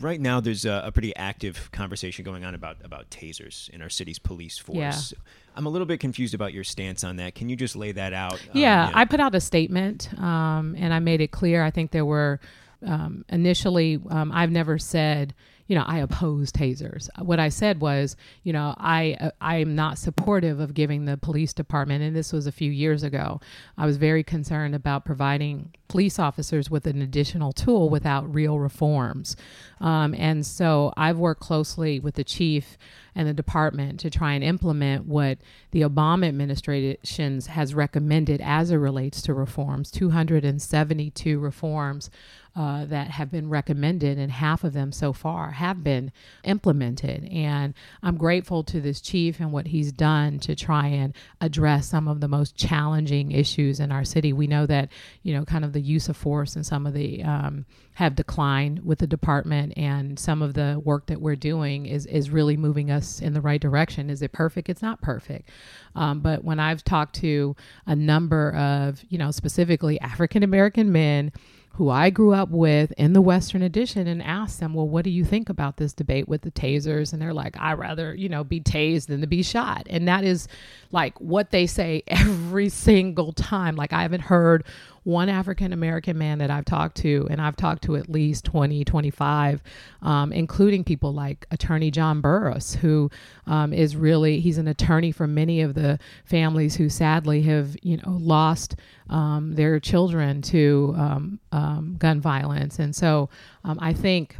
Right 0.00 0.20
now, 0.20 0.40
there's 0.40 0.64
a, 0.64 0.82
a 0.86 0.92
pretty 0.92 1.14
active 1.14 1.70
conversation 1.70 2.24
going 2.24 2.44
on 2.44 2.54
about 2.54 2.78
about 2.82 3.10
tasers 3.10 3.70
in 3.70 3.80
our 3.80 3.88
city's 3.88 4.18
police 4.18 4.58
force. 4.58 5.12
I'm 5.54 5.66
a 5.66 5.68
little 5.68 5.86
bit 5.86 6.00
confused 6.00 6.34
about 6.34 6.52
your 6.52 6.64
stance 6.64 7.04
on 7.04 7.16
that. 7.16 7.36
Can 7.36 7.48
you 7.48 7.54
just 7.54 7.76
lay 7.76 7.92
that 7.92 8.12
out? 8.12 8.34
Um, 8.34 8.60
Yeah, 8.60 8.90
I 8.92 9.04
put 9.04 9.20
out 9.20 9.36
a 9.36 9.40
statement 9.40 10.12
um, 10.18 10.74
and 10.76 10.92
I 10.92 10.98
made 10.98 11.20
it 11.20 11.30
clear. 11.30 11.62
I 11.62 11.70
think 11.70 11.92
there 11.92 12.04
were 12.04 12.40
um, 12.84 13.24
initially, 13.28 14.00
um, 14.10 14.32
I've 14.32 14.50
never 14.50 14.78
said, 14.78 15.32
you 15.66 15.76
know, 15.76 15.84
I 15.86 15.98
oppose 15.98 16.52
tasers. 16.52 17.08
What 17.18 17.40
I 17.40 17.48
said 17.48 17.80
was, 17.80 18.16
you 18.42 18.52
know, 18.52 18.74
I 18.76 19.16
uh, 19.20 19.30
I 19.40 19.56
am 19.56 19.74
not 19.74 19.98
supportive 19.98 20.60
of 20.60 20.74
giving 20.74 21.04
the 21.04 21.16
police 21.16 21.52
department, 21.52 22.02
and 22.02 22.14
this 22.14 22.32
was 22.32 22.46
a 22.46 22.52
few 22.52 22.70
years 22.70 23.02
ago. 23.02 23.40
I 23.78 23.86
was 23.86 23.96
very 23.96 24.22
concerned 24.22 24.74
about 24.74 25.04
providing 25.04 25.74
police 25.94 26.18
officers 26.18 26.68
with 26.68 26.88
an 26.88 27.00
additional 27.00 27.52
tool 27.52 27.88
without 27.88 28.34
real 28.34 28.58
reforms, 28.58 29.36
um, 29.80 30.12
and 30.18 30.44
so 30.44 30.92
I've 30.96 31.18
worked 31.18 31.40
closely 31.40 32.00
with 32.00 32.16
the 32.16 32.24
chief 32.24 32.76
and 33.14 33.28
the 33.28 33.32
department 33.32 34.00
to 34.00 34.10
try 34.10 34.32
and 34.32 34.42
implement 34.42 35.06
what 35.06 35.38
the 35.70 35.82
Obama 35.82 36.26
administration 36.26 37.40
has 37.42 37.76
recommended 37.76 38.40
as 38.40 38.72
it 38.72 38.76
relates 38.76 39.22
to 39.22 39.34
reforms 39.34 39.92
272 39.92 41.38
reforms 41.38 42.10
uh, 42.56 42.84
that 42.84 43.10
have 43.10 43.32
been 43.32 43.48
recommended, 43.48 44.16
and 44.16 44.30
half 44.30 44.62
of 44.62 44.72
them 44.72 44.92
so 44.92 45.12
far 45.12 45.50
have 45.50 45.82
been 45.82 46.12
implemented. 46.44 47.24
And 47.24 47.74
I'm 48.00 48.16
grateful 48.16 48.62
to 48.64 48.80
this 48.80 49.00
chief 49.00 49.40
and 49.40 49.50
what 49.50 49.66
he's 49.66 49.90
done 49.90 50.38
to 50.40 50.54
try 50.54 50.86
and 50.86 51.14
address 51.40 51.88
some 51.88 52.06
of 52.06 52.20
the 52.20 52.28
most 52.28 52.56
challenging 52.56 53.32
issues 53.32 53.80
in 53.80 53.90
our 53.90 54.04
city. 54.04 54.32
We 54.32 54.46
know 54.46 54.66
that, 54.66 54.90
you 55.24 55.34
know, 55.34 55.44
kind 55.44 55.64
of 55.64 55.72
the 55.72 55.80
use 55.84 56.08
of 56.08 56.16
force 56.16 56.56
and 56.56 56.64
some 56.64 56.86
of 56.86 56.94
the 56.94 57.22
um, 57.22 57.66
have 57.94 58.16
declined 58.16 58.84
with 58.84 58.98
the 58.98 59.06
department, 59.06 59.72
and 59.76 60.18
some 60.18 60.42
of 60.42 60.54
the 60.54 60.80
work 60.84 61.06
that 61.06 61.20
we're 61.20 61.36
doing 61.36 61.86
is 61.86 62.06
is 62.06 62.30
really 62.30 62.56
moving 62.56 62.90
us 62.90 63.20
in 63.20 63.34
the 63.34 63.40
right 63.40 63.60
direction. 63.60 64.10
Is 64.10 64.22
it 64.22 64.32
perfect? 64.32 64.68
It's 64.68 64.82
not 64.82 65.00
perfect. 65.00 65.48
Um, 65.94 66.20
but 66.20 66.44
when 66.44 66.58
I've 66.58 66.82
talked 66.82 67.14
to 67.16 67.54
a 67.86 67.94
number 67.94 68.52
of, 68.54 69.04
you 69.08 69.18
know, 69.18 69.30
specifically 69.30 70.00
African 70.00 70.42
American 70.42 70.90
men 70.90 71.32
who 71.74 71.90
I 71.90 72.10
grew 72.10 72.32
up 72.32 72.50
with 72.50 72.92
in 72.92 73.14
the 73.14 73.20
Western 73.20 73.60
Addition 73.62 74.06
and 74.06 74.22
asked 74.22 74.60
them, 74.60 74.74
well, 74.74 74.88
what 74.88 75.02
do 75.02 75.10
you 75.10 75.24
think 75.24 75.48
about 75.48 75.76
this 75.76 75.92
debate 75.92 76.28
with 76.28 76.42
the 76.42 76.52
tasers? 76.52 77.12
And 77.12 77.20
they're 77.20 77.34
like, 77.34 77.56
I'd 77.58 77.78
rather, 77.78 78.14
you 78.14 78.28
know, 78.28 78.44
be 78.44 78.60
tased 78.60 79.06
than 79.06 79.20
to 79.22 79.26
be 79.26 79.42
shot. 79.42 79.88
And 79.90 80.06
that 80.06 80.22
is 80.22 80.46
like 80.92 81.20
what 81.20 81.50
they 81.50 81.66
say 81.66 82.04
every 82.06 82.68
single 82.68 83.32
time. 83.32 83.74
Like 83.74 83.92
I 83.92 84.02
haven't 84.02 84.20
heard 84.20 84.64
one 85.04 85.28
African 85.28 85.72
American 85.72 86.18
man 86.18 86.38
that 86.38 86.50
I've 86.50 86.64
talked 86.64 86.96
to, 86.98 87.28
and 87.30 87.40
I've 87.40 87.56
talked 87.56 87.84
to 87.84 87.96
at 87.96 88.08
least 88.08 88.44
20, 88.46 88.84
25, 88.84 89.62
um, 90.02 90.32
including 90.32 90.82
people 90.82 91.12
like 91.12 91.46
Attorney 91.50 91.90
John 91.90 92.20
Burris, 92.20 92.74
who 92.74 93.10
um, 93.46 93.72
is 93.72 93.96
really, 93.96 94.40
he's 94.40 94.58
an 94.58 94.66
attorney 94.66 95.12
for 95.12 95.26
many 95.26 95.60
of 95.60 95.74
the 95.74 95.98
families 96.24 96.74
who 96.74 96.88
sadly 96.88 97.42
have, 97.42 97.76
you 97.82 97.98
know, 97.98 98.16
lost 98.18 98.76
um, 99.10 99.54
their 99.54 99.78
children 99.78 100.40
to 100.42 100.94
um, 100.96 101.38
um, 101.52 101.96
gun 101.98 102.20
violence. 102.20 102.78
And 102.78 102.96
so 102.96 103.28
um, 103.62 103.78
I 103.80 103.92
think 103.92 104.38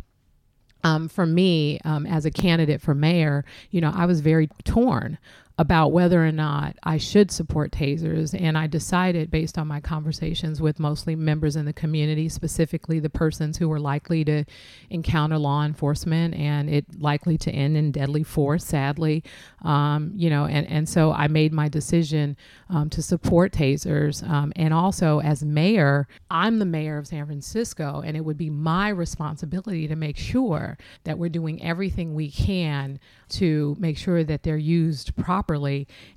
um, 0.82 1.08
for 1.08 1.26
me, 1.26 1.80
um, 1.84 2.06
as 2.06 2.26
a 2.26 2.30
candidate 2.30 2.80
for 2.80 2.94
mayor, 2.94 3.44
you 3.70 3.80
know, 3.80 3.92
I 3.94 4.06
was 4.06 4.20
very 4.20 4.48
torn 4.64 5.18
about 5.56 5.92
whether 5.92 6.26
or 6.26 6.32
not 6.32 6.76
I 6.82 6.98
should 6.98 7.30
support 7.30 7.70
tasers. 7.70 8.38
And 8.38 8.58
I 8.58 8.66
decided, 8.66 9.30
based 9.30 9.56
on 9.56 9.68
my 9.68 9.80
conversations 9.80 10.60
with 10.60 10.80
mostly 10.80 11.14
members 11.14 11.54
in 11.54 11.64
the 11.64 11.72
community, 11.72 12.28
specifically 12.28 12.98
the 12.98 13.08
persons 13.08 13.56
who 13.56 13.68
were 13.68 13.78
likely 13.78 14.24
to 14.24 14.44
encounter 14.90 15.38
law 15.38 15.64
enforcement 15.64 16.34
and 16.34 16.68
it 16.68 16.84
likely 16.98 17.38
to 17.38 17.52
end 17.52 17.76
in 17.76 17.92
deadly 17.92 18.24
force, 18.24 18.64
sadly. 18.64 19.22
Um, 19.62 20.10
you 20.16 20.28
know, 20.28 20.46
and, 20.46 20.66
and 20.66 20.88
so 20.88 21.12
I 21.12 21.28
made 21.28 21.52
my 21.52 21.68
decision 21.68 22.36
um, 22.68 22.90
to 22.90 23.00
support 23.00 23.52
tasers. 23.52 24.28
Um, 24.28 24.52
and 24.56 24.74
also, 24.74 25.20
as 25.20 25.44
mayor, 25.44 26.08
I'm 26.32 26.58
the 26.58 26.64
mayor 26.64 26.98
of 26.98 27.06
San 27.06 27.26
Francisco, 27.26 28.02
and 28.04 28.16
it 28.16 28.24
would 28.24 28.38
be 28.38 28.50
my 28.50 28.88
responsibility 28.88 29.86
to 29.86 29.94
make 29.94 30.16
sure 30.16 30.76
that 31.04 31.16
we're 31.16 31.28
doing 31.28 31.62
everything 31.62 32.14
we 32.16 32.28
can 32.28 32.98
to 33.28 33.76
make 33.78 33.96
sure 33.96 34.24
that 34.24 34.42
they're 34.42 34.56
used 34.56 35.14
properly. 35.14 35.43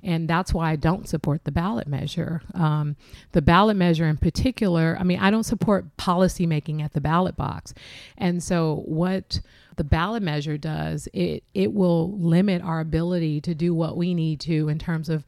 And 0.02 0.28
that's 0.28 0.52
why 0.52 0.70
I 0.70 0.76
don't 0.76 1.08
support 1.08 1.44
the 1.44 1.52
ballot 1.52 1.86
measure. 1.86 2.42
Um, 2.54 2.96
the 3.32 3.42
ballot 3.42 3.76
measure, 3.76 4.06
in 4.06 4.16
particular, 4.16 4.96
I 4.98 5.04
mean, 5.04 5.18
I 5.18 5.30
don't 5.30 5.44
support 5.44 5.96
policy 5.96 6.46
making 6.46 6.82
at 6.82 6.92
the 6.92 7.00
ballot 7.00 7.36
box. 7.36 7.74
And 8.16 8.42
so, 8.42 8.82
what 8.86 9.40
the 9.76 9.84
ballot 9.84 10.22
measure 10.22 10.58
does, 10.58 11.08
it, 11.12 11.44
it 11.54 11.72
will 11.72 12.18
limit 12.18 12.62
our 12.62 12.80
ability 12.80 13.40
to 13.42 13.54
do 13.54 13.74
what 13.74 13.96
we 13.96 14.12
need 14.12 14.40
to 14.40 14.68
in 14.68 14.78
terms 14.78 15.08
of 15.08 15.24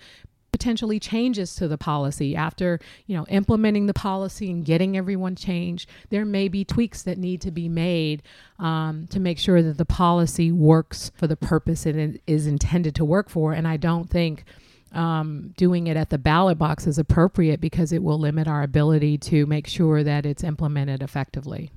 potentially 0.61 1.01
changes 1.01 1.55
to 1.55 1.67
the 1.67 1.79
policy 1.79 2.37
after 2.37 2.79
you 3.07 3.17
know 3.17 3.25
implementing 3.31 3.87
the 3.87 3.95
policy 3.95 4.51
and 4.51 4.63
getting 4.67 4.95
everyone 4.95 5.35
changed. 5.35 5.89
There 6.11 6.27
may 6.27 6.49
be 6.49 6.67
tweaks 6.67 7.03
that 7.05 7.17
need 7.17 7.41
to 7.41 7.51
be 7.51 7.67
made 7.67 8.23
um, 8.59 9.07
to 9.07 9.19
make 9.19 9.39
sure 9.39 9.63
that 9.63 9.79
the 9.79 9.87
policy 9.87 10.53
works 10.53 11.11
for 11.15 11.27
the 11.27 11.37
purpose 11.37 11.87
it 11.87 12.21
is 12.27 12.47
intended 12.47 12.95
to 12.97 13.05
work 13.07 13.31
for. 13.31 13.55
And 13.55 13.67
i 13.67 13.79
don't 13.79 14.11
think 14.11 14.45
um, 14.93 15.55
doing 15.57 15.87
it 15.87 15.97
at 15.97 16.11
the 16.11 16.19
ballot 16.19 16.59
box 16.59 16.87
is 16.87 16.99
appropriate 16.99 17.61
because 17.61 17.91
it 17.93 18.03
will 18.03 18.19
limit 18.19 18.47
our 18.47 18.63
ability 18.63 19.17
to 19.19 19.47
make 19.47 19.67
sure 19.67 20.03
that 20.03 20.27
it's 20.27 20.45
implemented 20.45 21.03
effectively 21.03 21.71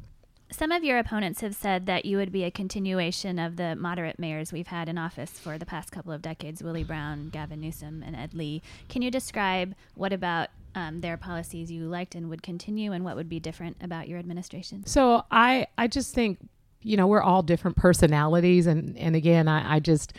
Some 0.53 0.71
of 0.71 0.83
your 0.83 0.99
opponents 0.99 1.41
have 1.41 1.55
said 1.55 1.87
that 1.87 2.05
you 2.05 2.17
would 2.17 2.31
be 2.31 2.43
a 2.43 2.51
continuation 2.51 3.39
of 3.39 3.55
the 3.55 3.75
moderate 3.75 4.19
mayors 4.19 4.53
we've 4.53 4.67
had 4.67 4.87
in 4.87 4.99
office 4.99 5.31
for 5.31 5.57
the 5.57 5.65
past 5.65 5.91
couple 5.91 6.11
of 6.11 6.21
decades 6.21 6.61
Willie 6.61 6.83
Brown, 6.83 7.29
Gavin 7.29 7.59
Newsom, 7.59 8.03
and 8.05 8.15
Ed 8.15 8.35
Lee. 8.35 8.61
Can 8.87 9.01
you 9.01 9.09
describe 9.09 9.73
what 9.95 10.13
about 10.13 10.49
um, 10.75 11.01
their 11.01 11.17
policies 11.17 11.71
you 11.71 11.85
liked 11.85 12.13
and 12.13 12.29
would 12.29 12.43
continue, 12.43 12.91
and 12.91 13.03
what 13.03 13.15
would 13.15 13.27
be 13.27 13.39
different 13.39 13.77
about 13.81 14.07
your 14.07 14.19
administration? 14.19 14.85
So 14.85 15.25
I 15.31 15.65
I 15.75 15.87
just 15.87 16.13
think 16.13 16.37
you 16.83 16.97
know 16.97 17.07
we're 17.07 17.23
all 17.23 17.41
different 17.41 17.75
personalities, 17.75 18.67
and 18.67 18.95
and 18.95 19.15
again 19.15 19.47
I, 19.47 19.77
I 19.77 19.79
just 19.79 20.13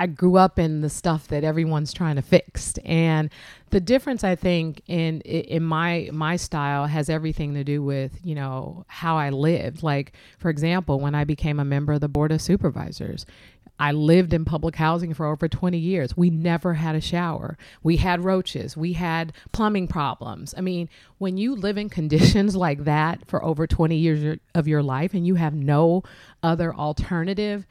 I 0.00 0.06
grew 0.06 0.38
up 0.38 0.58
in 0.58 0.80
the 0.80 0.88
stuff 0.88 1.28
that 1.28 1.44
everyone's 1.44 1.92
trying 1.92 2.16
to 2.16 2.22
fix. 2.22 2.78
And 2.86 3.28
the 3.68 3.80
difference 3.80 4.24
I 4.24 4.34
think 4.34 4.80
in 4.86 5.20
in 5.20 5.62
my 5.62 6.08
my 6.10 6.36
style 6.36 6.86
has 6.86 7.10
everything 7.10 7.52
to 7.52 7.64
do 7.64 7.82
with, 7.82 8.18
you 8.24 8.34
know, 8.34 8.86
how 8.88 9.18
I 9.18 9.28
lived. 9.28 9.82
Like 9.82 10.14
for 10.38 10.48
example, 10.48 11.00
when 11.00 11.14
I 11.14 11.24
became 11.24 11.60
a 11.60 11.66
member 11.66 11.92
of 11.92 12.00
the 12.00 12.08
board 12.08 12.32
of 12.32 12.40
supervisors, 12.40 13.26
I 13.78 13.92
lived 13.92 14.32
in 14.32 14.46
public 14.46 14.76
housing 14.76 15.12
for 15.12 15.26
over 15.26 15.48
20 15.48 15.76
years. 15.76 16.16
We 16.16 16.30
never 16.30 16.72
had 16.74 16.96
a 16.96 17.00
shower. 17.02 17.58
We 17.82 17.98
had 17.98 18.24
roaches. 18.24 18.78
We 18.78 18.94
had 18.94 19.34
plumbing 19.52 19.88
problems. 19.88 20.54
I 20.56 20.62
mean, 20.62 20.88
when 21.18 21.36
you 21.36 21.54
live 21.54 21.76
in 21.76 21.90
conditions 21.90 22.56
like 22.66 22.84
that 22.84 23.26
for 23.26 23.44
over 23.44 23.66
20 23.66 23.96
years 23.96 24.38
of 24.54 24.66
your 24.66 24.82
life 24.82 25.12
and 25.12 25.26
you 25.26 25.34
have 25.34 25.52
no 25.52 26.04
other 26.42 26.74
alternative, 26.74 27.66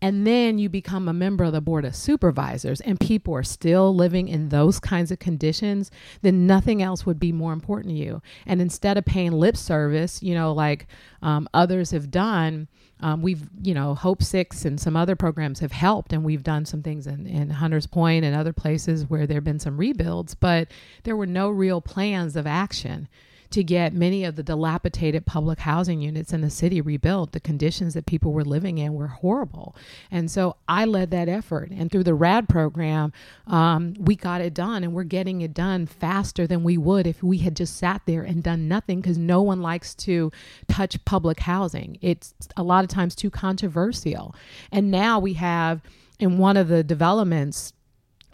and 0.00 0.26
then 0.26 0.58
you 0.58 0.68
become 0.68 1.08
a 1.08 1.12
member 1.12 1.44
of 1.44 1.52
the 1.52 1.60
board 1.60 1.84
of 1.84 1.94
supervisors 1.94 2.80
and 2.80 3.00
people 3.00 3.34
are 3.34 3.42
still 3.42 3.94
living 3.94 4.28
in 4.28 4.48
those 4.48 4.78
kinds 4.78 5.10
of 5.10 5.18
conditions 5.18 5.90
then 6.22 6.46
nothing 6.46 6.82
else 6.82 7.04
would 7.04 7.18
be 7.18 7.32
more 7.32 7.52
important 7.52 7.92
to 7.92 7.98
you. 7.98 8.22
And 8.46 8.60
instead 8.60 8.96
of 8.96 9.04
paying 9.04 9.32
lip 9.32 9.56
service 9.56 10.22
you 10.22 10.34
know 10.34 10.52
like 10.52 10.86
um, 11.22 11.48
others 11.52 11.90
have 11.90 12.10
done 12.10 12.68
um, 13.00 13.22
we've 13.22 13.42
you 13.62 13.74
know 13.74 13.94
hope 13.94 14.22
six 14.22 14.64
and 14.64 14.80
some 14.80 14.96
other 14.96 15.16
programs 15.16 15.60
have 15.60 15.72
helped 15.72 16.12
and 16.12 16.24
we've 16.24 16.42
done 16.42 16.64
some 16.64 16.82
things 16.82 17.06
in, 17.06 17.26
in 17.26 17.50
hunters 17.50 17.86
point 17.86 18.24
and 18.24 18.34
other 18.34 18.52
places 18.52 19.08
where 19.08 19.26
there 19.26 19.36
have 19.36 19.44
been 19.44 19.58
some 19.58 19.76
rebuilds 19.76 20.34
but 20.34 20.68
there 21.04 21.16
were 21.16 21.26
no 21.26 21.48
real 21.48 21.80
plans 21.80 22.36
of 22.36 22.46
action 22.46 23.08
to 23.50 23.64
get 23.64 23.94
many 23.94 24.24
of 24.24 24.36
the 24.36 24.42
dilapidated 24.42 25.24
public 25.24 25.60
housing 25.60 26.00
units 26.00 26.32
in 26.32 26.42
the 26.42 26.50
city 26.50 26.80
rebuilt. 26.80 27.32
The 27.32 27.40
conditions 27.40 27.94
that 27.94 28.06
people 28.06 28.32
were 28.32 28.44
living 28.44 28.78
in 28.78 28.94
were 28.94 29.06
horrible. 29.08 29.74
And 30.10 30.30
so 30.30 30.56
I 30.68 30.84
led 30.84 31.10
that 31.12 31.28
effort. 31.28 31.70
And 31.70 31.90
through 31.90 32.04
the 32.04 32.14
RAD 32.14 32.48
program, 32.48 33.12
um, 33.46 33.94
we 33.98 34.16
got 34.16 34.40
it 34.40 34.52
done. 34.52 34.84
And 34.84 34.92
we're 34.92 35.04
getting 35.04 35.40
it 35.40 35.54
done 35.54 35.86
faster 35.86 36.46
than 36.46 36.62
we 36.62 36.76
would 36.76 37.06
if 37.06 37.22
we 37.22 37.38
had 37.38 37.56
just 37.56 37.76
sat 37.76 38.02
there 38.04 38.22
and 38.22 38.42
done 38.42 38.68
nothing 38.68 39.00
because 39.00 39.18
no 39.18 39.40
one 39.40 39.62
likes 39.62 39.94
to 39.94 40.30
touch 40.68 41.02
public 41.04 41.40
housing. 41.40 41.98
It's 42.02 42.34
a 42.56 42.62
lot 42.62 42.84
of 42.84 42.90
times 42.90 43.14
too 43.14 43.30
controversial. 43.30 44.34
And 44.70 44.90
now 44.90 45.18
we 45.18 45.34
have 45.34 45.80
in 46.18 46.38
one 46.38 46.56
of 46.56 46.68
the 46.68 46.82
developments 46.82 47.72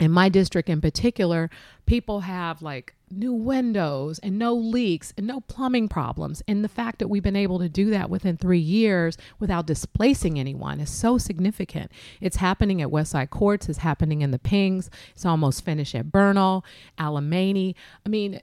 in 0.01 0.11
my 0.11 0.29
district 0.29 0.69
in 0.69 0.81
particular, 0.81 1.51
people 1.87 2.21
have 2.21 2.63
like 2.63 2.95
new 3.17 3.33
windows 3.33 4.19
and 4.21 4.39
no 4.39 4.55
leaks 4.55 5.13
and 5.17 5.27
no 5.27 5.41
plumbing 5.41 5.89
problems. 5.89 6.43
And 6.49 6.65
the 6.65 6.69
fact 6.69 6.99
that 6.99 7.09
we've 7.09 7.23
been 7.23 7.37
able 7.37 7.59
to 7.59 7.69
do 7.69 7.91
that 7.91 8.11
within 8.11 8.37
three 8.37 8.59
years 8.59 9.17
without 9.39 9.67
displacing 9.67 10.39
anyone 10.39 10.81
is 10.81 10.91
so 10.91 11.19
significant. 11.19 11.91
It's 12.21 12.37
happening 12.37 12.83
at 12.83 12.89
Westside 12.89 13.31
Courts, 13.31 13.69
it's 13.69 13.79
happening 13.79 14.23
in 14.23 14.31
the 14.31 14.39
Pings, 14.39 14.91
it's 15.15 15.27
almost 15.27 15.65
finished 15.65 15.95
at 15.95 16.11
Bernal, 16.11 16.65
Alemany. 16.99 17.75
I 18.05 18.09
mean, 18.09 18.41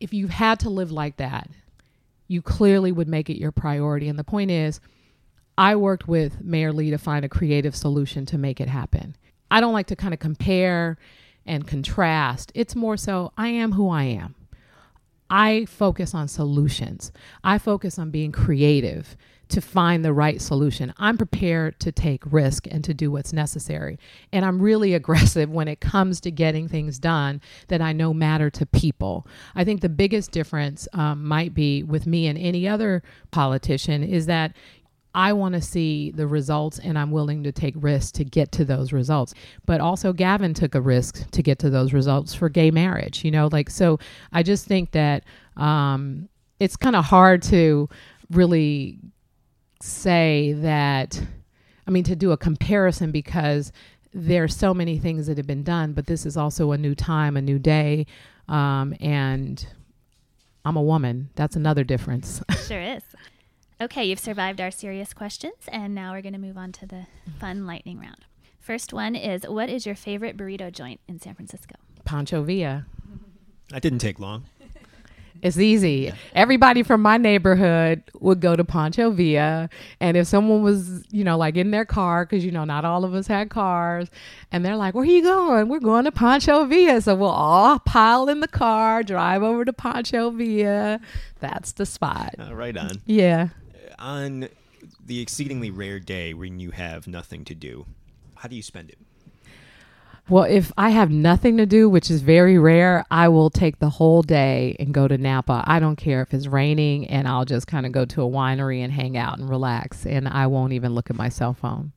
if 0.00 0.12
you 0.12 0.28
had 0.28 0.60
to 0.60 0.70
live 0.70 0.90
like 0.90 1.16
that, 1.16 1.48
you 2.28 2.42
clearly 2.42 2.92
would 2.92 3.08
make 3.08 3.28
it 3.30 3.38
your 3.38 3.52
priority. 3.52 4.08
And 4.08 4.18
the 4.18 4.24
point 4.24 4.50
is, 4.50 4.80
I 5.56 5.76
worked 5.76 6.08
with 6.08 6.42
Mayor 6.42 6.72
Lee 6.72 6.90
to 6.90 6.98
find 6.98 7.24
a 7.24 7.28
creative 7.28 7.76
solution 7.76 8.26
to 8.26 8.38
make 8.38 8.60
it 8.60 8.68
happen. 8.68 9.16
I 9.50 9.60
don't 9.60 9.72
like 9.72 9.86
to 9.88 9.96
kind 9.96 10.12
of 10.12 10.20
compare 10.20 10.98
and 11.46 11.66
contrast. 11.66 12.52
It's 12.54 12.76
more 12.76 12.96
so 12.96 13.32
I 13.36 13.48
am 13.48 13.72
who 13.72 13.88
I 13.88 14.04
am. 14.04 14.34
I 15.30 15.64
focus 15.64 16.14
on 16.14 16.28
solutions. 16.28 17.10
I 17.42 17.58
focus 17.58 17.98
on 17.98 18.10
being 18.10 18.32
creative 18.32 19.16
to 19.48 19.60
find 19.60 20.04
the 20.04 20.12
right 20.12 20.40
solution. 20.40 20.92
I'm 20.96 21.16
prepared 21.16 21.78
to 21.80 21.92
take 21.92 22.22
risk 22.32 22.66
and 22.70 22.82
to 22.84 22.94
do 22.94 23.10
what's 23.10 23.32
necessary. 23.32 23.98
And 24.32 24.44
I'm 24.44 24.60
really 24.60 24.94
aggressive 25.00 25.50
when 25.50 25.68
it 25.68 25.80
comes 25.80 26.20
to 26.22 26.30
getting 26.30 26.68
things 26.68 26.98
done 26.98 27.40
that 27.68 27.80
I 27.80 27.92
know 27.92 28.14
matter 28.14 28.50
to 28.50 28.66
people. 28.66 29.26
I 29.54 29.64
think 29.64 29.80
the 29.80 29.88
biggest 29.88 30.30
difference 30.30 30.88
um, 30.92 31.24
might 31.24 31.54
be 31.54 31.82
with 31.82 32.06
me 32.06 32.26
and 32.26 32.38
any 32.38 32.66
other 32.66 33.02
politician 33.30 34.02
is 34.02 34.26
that 34.26 34.54
I 35.14 35.32
want 35.32 35.54
to 35.54 35.60
see 35.60 36.10
the 36.10 36.26
results 36.26 36.80
and 36.80 36.98
I'm 36.98 37.10
willing 37.10 37.44
to 37.44 37.52
take 37.52 37.74
risks 37.76 38.10
to 38.12 38.24
get 38.24 38.50
to 38.52 38.64
those 38.64 38.92
results. 38.92 39.32
But 39.64 39.80
also, 39.80 40.12
Gavin 40.12 40.54
took 40.54 40.74
a 40.74 40.80
risk 40.80 41.30
to 41.30 41.42
get 41.42 41.58
to 41.60 41.70
those 41.70 41.92
results 41.92 42.34
for 42.34 42.48
gay 42.48 42.70
marriage, 42.70 43.24
you 43.24 43.30
know, 43.30 43.48
like, 43.52 43.70
so 43.70 43.98
I 44.32 44.42
just 44.42 44.66
think 44.66 44.90
that 44.92 45.24
um, 45.56 46.28
it's 46.58 46.76
kind 46.76 46.96
of 46.96 47.04
hard 47.04 47.42
to 47.44 47.88
really 48.30 48.98
say 49.80 50.54
that, 50.58 51.20
I 51.86 51.90
mean, 51.90 52.04
to 52.04 52.16
do 52.16 52.32
a 52.32 52.36
comparison 52.36 53.12
because 53.12 53.70
there 54.12 54.44
are 54.44 54.48
so 54.48 54.72
many 54.72 54.98
things 54.98 55.26
that 55.26 55.36
have 55.36 55.46
been 55.46 55.64
done, 55.64 55.92
but 55.92 56.06
this 56.06 56.24
is 56.26 56.36
also 56.36 56.72
a 56.72 56.78
new 56.78 56.94
time, 56.94 57.36
a 57.36 57.42
new 57.42 57.58
day. 57.58 58.06
Um, 58.48 58.94
and 59.00 59.64
I'm 60.64 60.76
a 60.76 60.82
woman. 60.82 61.30
That's 61.34 61.56
another 61.56 61.84
difference. 61.84 62.42
Sure 62.66 62.80
is. 62.80 63.02
Okay, 63.84 64.06
you've 64.06 64.18
survived 64.18 64.62
our 64.62 64.70
serious 64.70 65.12
questions, 65.12 65.56
and 65.68 65.94
now 65.94 66.12
we're 66.12 66.22
going 66.22 66.32
to 66.32 66.38
move 66.38 66.56
on 66.56 66.72
to 66.72 66.86
the 66.86 67.06
fun 67.38 67.66
lightning 67.66 68.00
round. 68.00 68.24
First 68.58 68.94
one 68.94 69.14
is 69.14 69.46
What 69.46 69.68
is 69.68 69.84
your 69.84 69.94
favorite 69.94 70.38
burrito 70.38 70.72
joint 70.72 71.00
in 71.06 71.20
San 71.20 71.34
Francisco? 71.34 71.74
Pancho 72.06 72.42
Villa. 72.42 72.86
That 73.68 73.82
didn't 73.82 73.98
take 73.98 74.18
long. 74.18 74.44
It's 75.42 75.58
easy. 75.58 76.10
Everybody 76.34 76.82
from 76.82 77.02
my 77.02 77.18
neighborhood 77.18 78.04
would 78.20 78.40
go 78.40 78.56
to 78.56 78.64
Pancho 78.64 79.10
Villa. 79.10 79.68
And 80.00 80.16
if 80.16 80.26
someone 80.28 80.62
was, 80.62 81.04
you 81.10 81.22
know, 81.22 81.36
like 81.36 81.56
in 81.56 81.70
their 81.70 81.84
car, 81.84 82.24
because, 82.24 82.42
you 82.42 82.50
know, 82.50 82.64
not 82.64 82.86
all 82.86 83.04
of 83.04 83.12
us 83.12 83.26
had 83.26 83.50
cars, 83.50 84.08
and 84.50 84.64
they're 84.64 84.76
like, 84.76 84.94
Where 84.94 85.02
are 85.02 85.06
you 85.06 85.22
going? 85.22 85.68
We're 85.68 85.80
going 85.80 86.06
to 86.06 86.12
Pancho 86.12 86.64
Villa. 86.64 87.02
So 87.02 87.14
we'll 87.14 87.28
all 87.28 87.78
pile 87.80 88.30
in 88.30 88.40
the 88.40 88.48
car, 88.48 89.02
drive 89.02 89.42
over 89.42 89.66
to 89.66 89.74
Pancho 89.74 90.30
Villa. 90.30 91.00
That's 91.40 91.72
the 91.72 91.84
spot. 91.84 92.34
Uh, 92.38 92.54
right 92.54 92.74
on. 92.78 93.02
Yeah. 93.04 93.48
On 93.98 94.48
the 95.04 95.20
exceedingly 95.20 95.70
rare 95.70 95.98
day 96.00 96.34
when 96.34 96.58
you 96.60 96.70
have 96.72 97.06
nothing 97.06 97.44
to 97.46 97.54
do, 97.54 97.86
how 98.36 98.48
do 98.48 98.56
you 98.56 98.62
spend 98.62 98.90
it? 98.90 98.98
Well, 100.28 100.44
if 100.44 100.72
I 100.78 100.88
have 100.88 101.10
nothing 101.10 101.58
to 101.58 101.66
do, 101.66 101.88
which 101.88 102.10
is 102.10 102.22
very 102.22 102.58
rare, 102.58 103.04
I 103.10 103.28
will 103.28 103.50
take 103.50 103.78
the 103.78 103.90
whole 103.90 104.22
day 104.22 104.74
and 104.78 104.94
go 104.94 105.06
to 105.06 105.18
Napa. 105.18 105.62
I 105.66 105.78
don't 105.80 105.96
care 105.96 106.22
if 106.22 106.32
it's 106.32 106.46
raining, 106.46 107.06
and 107.08 107.28
I'll 107.28 107.44
just 107.44 107.66
kind 107.66 107.84
of 107.84 107.92
go 107.92 108.06
to 108.06 108.22
a 108.22 108.28
winery 108.28 108.78
and 108.78 108.90
hang 108.90 109.18
out 109.18 109.38
and 109.38 109.50
relax, 109.50 110.06
and 110.06 110.26
I 110.26 110.46
won't 110.46 110.72
even 110.72 110.94
look 110.94 111.10
at 111.10 111.16
my 111.16 111.28
cell 111.28 111.52
phone. 111.52 111.92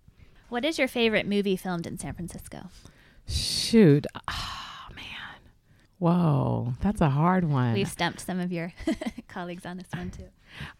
What 0.49 0.65
is 0.65 0.77
your 0.77 0.89
favorite 0.89 1.25
movie 1.25 1.55
filmed 1.55 1.87
in 1.87 1.97
San 1.97 2.13
Francisco? 2.15 2.69
Shoot. 3.27 4.05
Oh, 4.29 4.87
man. 4.93 5.05
Whoa, 5.97 6.73
that's 6.81 6.99
a 6.99 7.09
hard 7.09 7.45
one. 7.45 7.73
We've 7.73 7.87
stumped 7.87 8.19
some 8.19 8.41
of 8.41 8.51
your 8.51 8.73
colleagues 9.29 9.65
on 9.65 9.77
this 9.77 9.87
one, 9.93 10.11
too. 10.11 10.27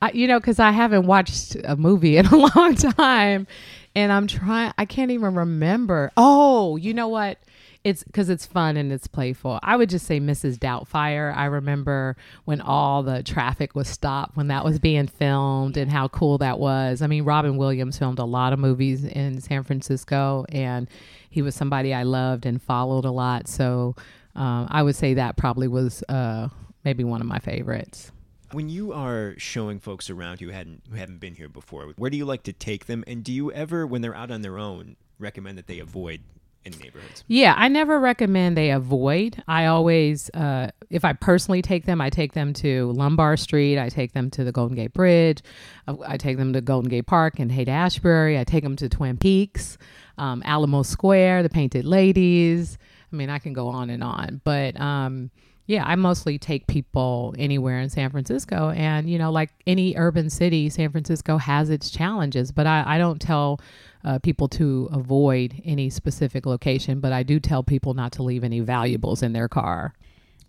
I, 0.02 0.12
you 0.12 0.28
know, 0.28 0.40
because 0.40 0.60
I 0.60 0.72
haven't 0.72 1.06
watched 1.06 1.56
a 1.64 1.76
movie 1.76 2.18
in 2.18 2.26
a 2.28 2.36
long 2.36 2.76
time, 2.76 3.48
and 3.96 4.12
I'm 4.12 4.28
trying. 4.28 4.74
I 4.78 4.86
can't 4.86 5.12
even 5.12 5.36
remember. 5.36 6.12
Oh, 6.18 6.76
you 6.78 6.94
know 6.94 7.08
what? 7.08 7.40
It's 7.84 8.04
because 8.04 8.30
it's 8.30 8.46
fun 8.46 8.76
and 8.76 8.92
it's 8.92 9.08
playful. 9.08 9.60
I 9.64 9.78
would 9.78 9.90
just 9.90 10.06
say 10.06 10.20
Mrs. 10.20 10.58
Doubtfire. 10.58 11.34
I 11.34 11.46
remember 11.46 12.18
when 12.44 12.60
all 12.60 13.02
the 13.02 13.24
traffic 13.24 13.76
was 13.76 13.88
stopped 13.88 14.36
when 14.36 14.48
that 14.48 14.66
was 14.66 14.78
being 14.78 15.08
filmed 15.08 15.78
and 15.78 15.90
how 15.90 16.10
cool 16.10 16.38
that 16.40 16.60
was. 16.60 17.02
I 17.02 17.08
mean, 17.08 17.24
Robin 17.24 17.56
Williams 17.56 17.98
filmed 17.98 18.20
a 18.20 18.26
lot 18.26 18.52
of 18.52 18.60
movies 18.60 19.06
in 19.06 19.40
San 19.40 19.64
Francisco, 19.64 20.46
and 20.50 20.90
he 21.30 21.42
was 21.42 21.56
somebody 21.56 21.94
I 21.94 22.04
loved 22.04 22.46
and 22.46 22.62
followed 22.62 23.06
a 23.06 23.12
lot. 23.12 23.48
So 23.48 23.96
um, 24.36 24.68
I 24.70 24.84
would 24.84 24.96
say 24.96 25.14
that 25.14 25.38
probably 25.38 25.68
was 25.68 26.04
uh, 26.10 26.50
maybe 26.84 27.04
one 27.04 27.22
of 27.22 27.28
my 27.28 27.40
favorites. 27.40 28.12
When 28.52 28.70
you 28.70 28.94
are 28.94 29.36
showing 29.38 29.80
folks 29.80 30.10
around 30.10 30.40
who 30.40 30.50
hadn't 30.50 30.84
who 30.90 30.96
haven't 30.96 31.20
been 31.20 31.36
here 31.36 31.50
before, 31.50 31.94
where 31.98 32.10
do 32.10 32.18
you 32.18 32.26
like 32.26 32.44
to 32.44 32.54
take 32.54 32.86
them? 32.86 33.04
And 33.08 33.24
do 33.24 33.34
you 33.34 33.52
ever, 33.52 33.86
when 33.86 34.02
they're 34.02 34.16
out 34.16 34.32
on 34.32 34.42
their 34.42 34.58
own, 34.58 34.96
recommend 35.20 35.58
that 35.58 35.68
they 35.68 35.80
avoid 35.80 36.22
any 36.66 36.78
neighborhoods? 36.78 37.24
Yeah, 37.28 37.56
I 37.58 37.68
never 37.68 38.00
recommend 38.00 38.56
they 38.56 38.72
avoid. 38.72 39.44
I 39.48 39.66
always, 39.66 40.30
uh, 40.34 40.72
if 40.90 41.04
I 41.04 41.14
personally 41.14 41.62
take 41.62 41.86
them, 41.86 42.00
I 42.00 42.10
take 42.10 42.34
them 42.34 42.54
to 42.54 42.92
Lombard 42.92 43.40
Street. 43.40 43.80
I 43.80 43.90
take 43.90 44.14
them 44.14 44.30
to 44.32 44.44
the 44.44 44.52
Golden 44.52 44.76
Gate 44.76 44.94
Bridge. 44.94 45.42
I, 45.88 45.96
I 46.06 46.18
take 46.18 46.38
them 46.38 46.54
to 46.54 46.62
Golden 46.62 46.90
Gate 46.90 47.08
Park 47.08 47.40
and 47.40 47.52
Haight 47.52 47.70
Ashbury. 47.70 48.40
I 48.40 48.44
take 48.44 48.64
them 48.64 48.76
to 48.78 48.90
Twin 48.90 49.18
Peaks, 49.18 49.78
um, 50.18 50.42
Alamo 50.46 50.84
Square, 50.84 51.44
the 51.44 51.50
Painted 51.50 51.86
Ladies. 51.86 52.78
I 53.12 53.16
mean, 53.16 53.30
I 53.30 53.40
can 53.40 53.54
go 53.54 53.70
on 53.70 53.90
and 53.90 54.04
on, 54.04 54.42
but 54.44 54.80
um, 54.80 55.32
yeah, 55.68 55.84
I 55.86 55.96
mostly 55.96 56.40
take 56.40 56.66
people 56.66 57.36
anywhere 57.38 57.80
in 57.80 57.90
San 57.90 58.10
Francisco. 58.10 58.70
And, 58.70 59.10
you 59.10 59.18
know, 59.18 59.32
like 59.32 59.50
any 59.68 59.96
urban 59.98 60.30
city, 60.30 60.70
San 60.70 60.92
Francisco 60.92 61.38
has 61.38 61.70
its 61.70 61.90
challenges, 61.90 62.54
but 62.54 62.66
I, 62.66 62.96
I 62.96 62.98
don't 62.98 63.22
tell 63.22 63.60
uh, 64.06 64.20
people 64.20 64.48
to 64.48 64.90
avoid 64.94 65.62
any 65.66 65.90
specific 65.90 66.46
location, 66.46 67.02
but 67.02 67.12
I 67.12 67.24
do 67.24 67.40
tell 67.40 67.64
people 67.64 67.94
not 67.94 68.14
to 68.14 68.24
leave 68.24 68.46
any 68.46 68.62
valuables 68.62 69.22
in 69.22 69.34
their 69.34 69.50
car. 69.50 69.94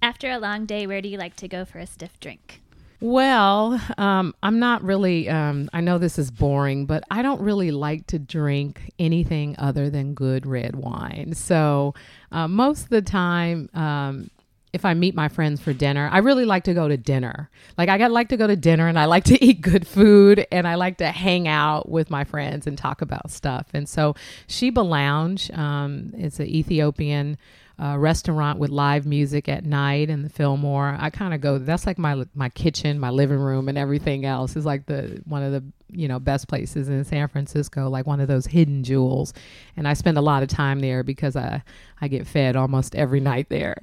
After 0.00 0.30
a 0.30 0.38
long 0.38 0.66
day, 0.66 0.86
where 0.86 1.02
do 1.02 1.08
you 1.08 1.18
like 1.18 1.34
to 1.36 1.48
go 1.48 1.64
for 1.64 1.80
a 1.80 1.86
stiff 1.86 2.20
drink? 2.20 2.62
Well, 3.00 3.80
um, 3.96 4.34
I'm 4.42 4.60
not 4.60 4.82
really, 4.82 5.28
um, 5.28 5.68
I 5.72 5.80
know 5.80 5.98
this 5.98 6.18
is 6.18 6.30
boring, 6.30 6.86
but 6.86 7.02
I 7.10 7.22
don't 7.22 7.40
really 7.40 7.72
like 7.72 8.06
to 8.08 8.20
drink 8.20 8.92
anything 9.00 9.56
other 9.58 9.90
than 9.90 10.14
good 10.14 10.46
red 10.46 10.76
wine. 10.76 11.32
So 11.34 11.94
uh, 12.30 12.46
most 12.46 12.84
of 12.84 12.88
the 12.90 13.02
time, 13.02 13.68
um, 13.74 14.30
if 14.78 14.84
I 14.84 14.94
meet 14.94 15.16
my 15.16 15.26
friends 15.26 15.60
for 15.60 15.72
dinner, 15.72 16.08
I 16.12 16.18
really 16.18 16.44
like 16.44 16.62
to 16.64 16.74
go 16.74 16.86
to 16.86 16.96
dinner. 16.96 17.50
Like 17.76 17.88
I 17.88 18.06
like 18.06 18.28
to 18.28 18.36
go 18.36 18.46
to 18.46 18.54
dinner 18.54 18.86
and 18.86 18.96
I 18.96 19.06
like 19.06 19.24
to 19.24 19.44
eat 19.44 19.60
good 19.60 19.86
food 19.88 20.46
and 20.52 20.68
I 20.68 20.76
like 20.76 20.98
to 20.98 21.08
hang 21.08 21.48
out 21.48 21.88
with 21.88 22.10
my 22.10 22.22
friends 22.22 22.68
and 22.68 22.78
talk 22.78 23.02
about 23.02 23.32
stuff. 23.32 23.66
And 23.74 23.88
so 23.88 24.14
Sheba 24.46 24.80
Lounge, 24.80 25.50
um, 25.50 26.12
it's 26.16 26.38
an 26.38 26.46
Ethiopian 26.46 27.38
uh, 27.80 27.96
restaurant 27.96 28.60
with 28.60 28.70
live 28.70 29.04
music 29.04 29.48
at 29.48 29.64
night 29.64 30.10
and 30.10 30.24
the 30.24 30.28
Fillmore. 30.28 30.96
I 30.98 31.10
kind 31.10 31.32
of 31.34 31.40
go. 31.40 31.58
That's 31.58 31.86
like 31.86 31.98
my 31.98 32.24
my 32.34 32.48
kitchen, 32.48 32.98
my 32.98 33.10
living 33.10 33.38
room, 33.38 33.68
and 33.68 33.76
everything 33.76 34.24
else 34.24 34.56
is 34.56 34.64
like 34.64 34.86
the 34.86 35.22
one 35.26 35.42
of 35.42 35.52
the 35.52 35.64
you 35.90 36.08
know 36.08 36.18
best 36.18 36.48
places 36.48 36.88
in 36.88 37.04
San 37.04 37.28
Francisco, 37.28 37.88
like 37.88 38.06
one 38.06 38.20
of 38.20 38.28
those 38.28 38.46
hidden 38.46 38.82
jewels. 38.82 39.32
And 39.76 39.86
I 39.86 39.94
spend 39.94 40.18
a 40.18 40.22
lot 40.22 40.42
of 40.42 40.48
time 40.48 40.80
there 40.80 41.04
because 41.04 41.36
I 41.36 41.62
I 42.00 42.08
get 42.08 42.26
fed 42.26 42.56
almost 42.56 42.96
every 42.96 43.20
night 43.20 43.48
there. 43.48 43.76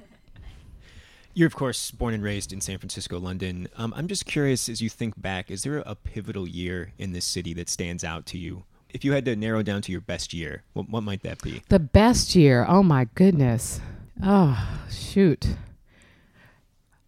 You're, 1.36 1.46
of 1.46 1.54
course, 1.54 1.90
born 1.90 2.14
and 2.14 2.22
raised 2.22 2.50
in 2.54 2.62
San 2.62 2.78
Francisco, 2.78 3.20
London. 3.20 3.68
Um, 3.76 3.92
I'm 3.94 4.08
just 4.08 4.24
curious, 4.24 4.70
as 4.70 4.80
you 4.80 4.88
think 4.88 5.20
back, 5.20 5.50
is 5.50 5.64
there 5.64 5.82
a 5.84 5.94
pivotal 5.94 6.48
year 6.48 6.92
in 6.96 7.12
this 7.12 7.26
city 7.26 7.52
that 7.52 7.68
stands 7.68 8.02
out 8.02 8.24
to 8.28 8.38
you? 8.38 8.64
If 8.88 9.04
you 9.04 9.12
had 9.12 9.26
to 9.26 9.36
narrow 9.36 9.62
down 9.62 9.82
to 9.82 9.92
your 9.92 10.00
best 10.00 10.32
year, 10.32 10.62
what, 10.72 10.88
what 10.88 11.02
might 11.02 11.22
that 11.24 11.42
be? 11.42 11.60
The 11.68 11.78
best 11.78 12.34
year? 12.34 12.64
Oh, 12.66 12.82
my 12.82 13.08
goodness. 13.14 13.82
Oh, 14.24 14.80
shoot. 14.90 15.46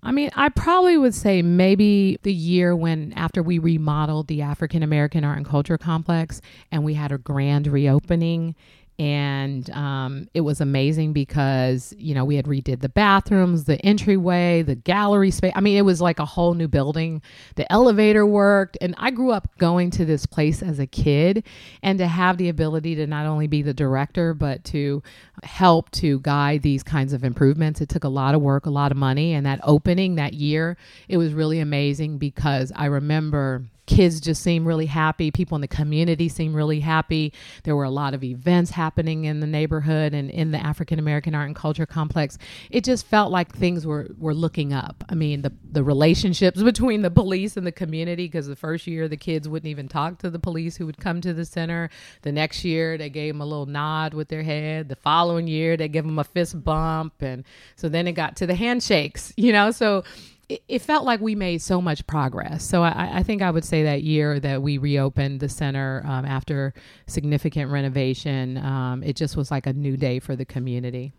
I 0.03 0.13
mean, 0.13 0.29
I 0.37 0.51
probably 0.51 0.99
would 0.99 1.15
say 1.15 1.41
maybe 1.41 2.19
the 2.23 2.33
year 2.33 2.77
when, 2.77 3.15
after 3.15 3.43
we 3.43 3.59
remodeled 3.59 4.27
the 4.27 4.43
African 4.43 4.83
American 4.83 5.25
Art 5.25 5.39
and 5.39 5.47
Culture 5.47 5.79
Complex 5.79 6.43
and 6.71 6.85
we 6.85 6.93
had 6.93 7.13
a 7.13 7.19
grand 7.19 7.67
reopening 7.67 8.55
and 8.99 9.71
um, 9.71 10.29
it 10.35 10.41
was 10.41 10.61
amazing 10.61 11.13
because 11.13 11.95
you 11.97 12.15
know 12.15 12.25
we 12.25 12.35
had 12.35 12.47
redid 12.47 12.81
the 12.81 12.89
bathrooms 12.89 13.65
the 13.65 13.79
entryway 13.87 14.63
the 14.63 14.75
gallery 14.75 15.31
space. 15.31 15.53
I 15.55 15.61
mean 15.61 15.77
it 15.77 15.83
was 15.83 16.01
like 16.01 16.19
a 16.19 16.25
whole 16.25 16.55
new 16.55 16.67
building. 16.67 17.23
The 17.55 17.71
elevator 17.73 18.27
worked. 18.27 18.77
And 18.81 18.95
i 18.99 19.11
grew 19.11 19.31
up 19.31 19.57
going 19.59 19.91
to 19.93 20.05
this 20.05 20.27
place 20.27 20.63
as 20.63 20.79
a 20.79 20.87
kid 20.87 21.45
and 21.83 21.99
to 21.99 22.09
have 22.09 22.39
the 22.39 22.49
ability 22.49 22.97
to 22.97 23.07
not 23.07 23.27
only 23.27 23.47
be 23.47 23.63
the 23.63 23.75
director 23.75 24.35
but 24.35 24.65
to 24.65 25.03
help 25.45 25.91
to 25.93 26.19
guide 26.21 26.63
these 26.63 26.83
kinds 26.83 27.13
of 27.13 27.23
improvements. 27.23 27.81
It 27.81 27.89
took 27.89 28.05
a 28.05 28.09
lot 28.09 28.35
of 28.35 28.43
work 28.43 28.67
a 28.67 28.71
lot 28.71 28.91
of 28.91 28.99
money. 28.99 29.33
And 29.33 29.47
that 29.47 29.61
opening 29.63 30.17
that 30.17 30.35
year 30.35 30.77
it 31.09 31.19
was 31.19 31.33
really 31.33 31.61
amazing 31.61 32.19
because 32.19 32.73
i 32.75 32.87
remember 32.87 33.63
kids 33.89 34.21
just 34.21 34.43
seem 34.43 34.65
really 34.65 34.87
happy. 34.87 35.31
People 35.31 35.57
in 35.57 35.63
the 35.63 35.69
community 35.69 36.29
seem 36.29 36.55
really 36.55 36.81
happy. 36.81 37.33
There 37.65 37.75
were 37.75 37.85
a 37.85 37.91
lot 37.91 38.15
of 38.15 38.23
events 38.23 38.71
happening 38.71 39.25
in 39.25 39.41
the 39.41 39.47
neighborhood 39.47 40.13
and 40.13 40.31
in 40.31 40.51
the 40.51 40.59
African 40.59 40.99
American 40.99 41.35
Art 41.35 41.47
and 41.47 41.57
Culture 41.57 41.87
Complex. 41.87 42.39
It 42.71 42.85
just 42.85 43.07
felt 43.07 43.33
like 43.33 43.53
things 43.53 43.87
were, 43.87 44.09
were 44.19 44.35
looking 44.35 44.73
up. 44.73 45.03
I 45.09 45.15
mean, 45.15 45.43
the, 45.43 45.53
the 45.73 45.83
relationships 45.83 46.63
between 46.73 47.03
the 47.03 47.11
police 47.11 47.57
and 47.57 47.67
the 47.67 47.73
community, 47.73 48.27
because 48.27 48.47
the 48.47 48.57
first 48.57 48.87
year 48.87 49.09
the 49.09 49.17
kids 49.17 49.49
wouldn't 49.49 49.71
even 49.71 49.89
talk 49.89 50.19
to 50.19 50.31
the 50.31 50.39
police 50.39 50.77
who 50.77 50.87
would 50.87 50.99
come 50.99 51.21
to 51.23 51.33
the 51.33 51.47
center. 51.47 51.89
The 52.23 52.33
next 52.33 52.65
year 52.65 52.99
they 52.99 53.09
gave 53.09 53.35
them 53.35 53.41
a 53.41 53.47
little 53.47 53.67
nod 53.67 54.13
with 54.13 54.29
their 54.29 54.43
head. 54.43 54.91
The 54.91 54.97
following 54.97 55.49
year 55.49 55.79
they 55.79 55.89
gave 55.89 56.05
them 56.05 56.19
a 56.19 56.25
fist 56.25 56.63
bump. 56.63 57.15
And 57.21 57.45
so 57.75 57.89
then 57.89 58.07
it 58.07 58.13
got 58.13 58.37
to 58.37 58.47
the 58.47 58.55
handshakes, 58.55 59.33
you 59.39 59.53
know? 59.53 59.71
So 59.71 60.05
it, 60.49 60.63
it 60.69 60.79
felt 60.81 61.05
like 61.05 61.21
we 61.21 61.35
made 61.35 61.61
so 61.63 61.81
much 61.81 62.07
progress. 62.07 62.65
So 62.65 62.83
I, 62.83 63.19
I, 63.19 63.23
think 63.23 63.43
I 63.43 63.51
would 63.51 63.65
say 63.65 63.83
that 63.85 64.03
year 64.03 64.41
that 64.41 64.63
we 64.63 64.79
reopened 64.79 65.41
the 65.41 65.49
center 65.49 66.03
um, 66.07 66.25
after 66.25 66.75
significant 67.07 67.71
renovation, 67.71 68.57
um, 68.59 69.03
it 69.03 69.17
just 69.17 69.37
was 69.37 69.51
like 69.51 69.67
a 69.67 69.73
new 69.73 69.97
day 69.97 70.19
for 70.19 70.37
the 70.37 70.45
community. 70.45 71.13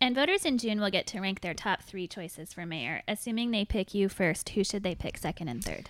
And 0.00 0.14
voters 0.14 0.44
in 0.44 0.58
June 0.58 0.80
will 0.80 0.90
get 0.90 1.06
to 1.08 1.20
rank 1.20 1.40
their 1.40 1.54
top 1.54 1.82
three 1.82 2.06
choices 2.06 2.52
for 2.52 2.66
mayor. 2.66 3.02
Assuming 3.08 3.50
they 3.50 3.64
pick 3.64 3.94
you 3.94 4.08
first, 4.08 4.50
who 4.50 4.62
should 4.62 4.82
they 4.82 4.94
pick 4.94 5.16
second 5.16 5.48
and 5.48 5.64
third? 5.64 5.88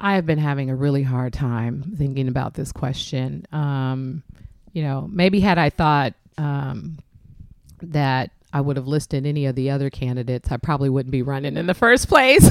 I 0.00 0.14
have 0.14 0.26
been 0.26 0.38
having 0.38 0.70
a 0.70 0.76
really 0.76 1.02
hard 1.02 1.32
time 1.32 1.94
thinking 1.96 2.28
about 2.28 2.54
this 2.54 2.72
question. 2.72 3.46
Um, 3.52 4.22
you 4.72 4.82
know, 4.82 5.08
maybe 5.10 5.40
had 5.40 5.56
I 5.56 5.70
thought 5.70 6.14
um, 6.36 6.98
that 7.80 8.30
I 8.52 8.60
would 8.60 8.76
have 8.76 8.86
listed 8.86 9.26
any 9.26 9.46
of 9.46 9.54
the 9.54 9.70
other 9.70 9.90
candidates, 9.90 10.50
I 10.50 10.56
probably 10.56 10.88
wouldn't 10.88 11.12
be 11.12 11.22
running 11.22 11.56
in 11.56 11.66
the 11.66 11.74
first 11.74 12.08
place. 12.08 12.48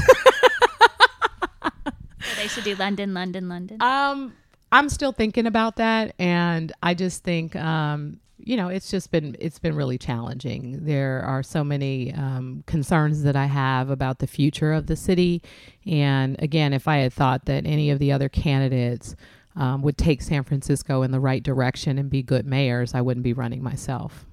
they 2.36 2.48
should 2.48 2.64
do 2.64 2.74
London, 2.76 3.14
London, 3.14 3.48
London. 3.48 3.80
Um, 3.80 4.34
I'm 4.72 4.88
still 4.88 5.12
thinking 5.12 5.46
about 5.46 5.76
that, 5.76 6.14
and 6.18 6.72
I 6.82 6.94
just 6.94 7.24
think, 7.24 7.56
um, 7.56 8.20
you 8.38 8.56
know, 8.56 8.68
it's 8.68 8.90
just 8.90 9.10
been 9.10 9.36
it's 9.40 9.58
been 9.58 9.74
really 9.74 9.96
challenging. 9.96 10.84
There 10.84 11.22
are 11.24 11.42
so 11.42 11.64
many 11.64 12.12
um, 12.12 12.62
concerns 12.66 13.22
that 13.22 13.36
I 13.36 13.46
have 13.46 13.90
about 13.90 14.18
the 14.18 14.26
future 14.26 14.72
of 14.72 14.86
the 14.86 14.96
city, 14.96 15.42
and 15.86 16.40
again, 16.42 16.72
if 16.72 16.86
I 16.86 16.98
had 16.98 17.12
thought 17.12 17.46
that 17.46 17.64
any 17.64 17.90
of 17.90 17.98
the 17.98 18.12
other 18.12 18.28
candidates 18.28 19.16
um, 19.56 19.82
would 19.82 19.96
take 19.96 20.20
San 20.20 20.44
Francisco 20.44 21.02
in 21.02 21.12
the 21.12 21.20
right 21.20 21.42
direction 21.42 21.98
and 21.98 22.10
be 22.10 22.22
good 22.22 22.46
mayors, 22.46 22.94
I 22.94 23.00
wouldn't 23.00 23.24
be 23.24 23.32
running 23.32 23.62
myself. 23.62 24.26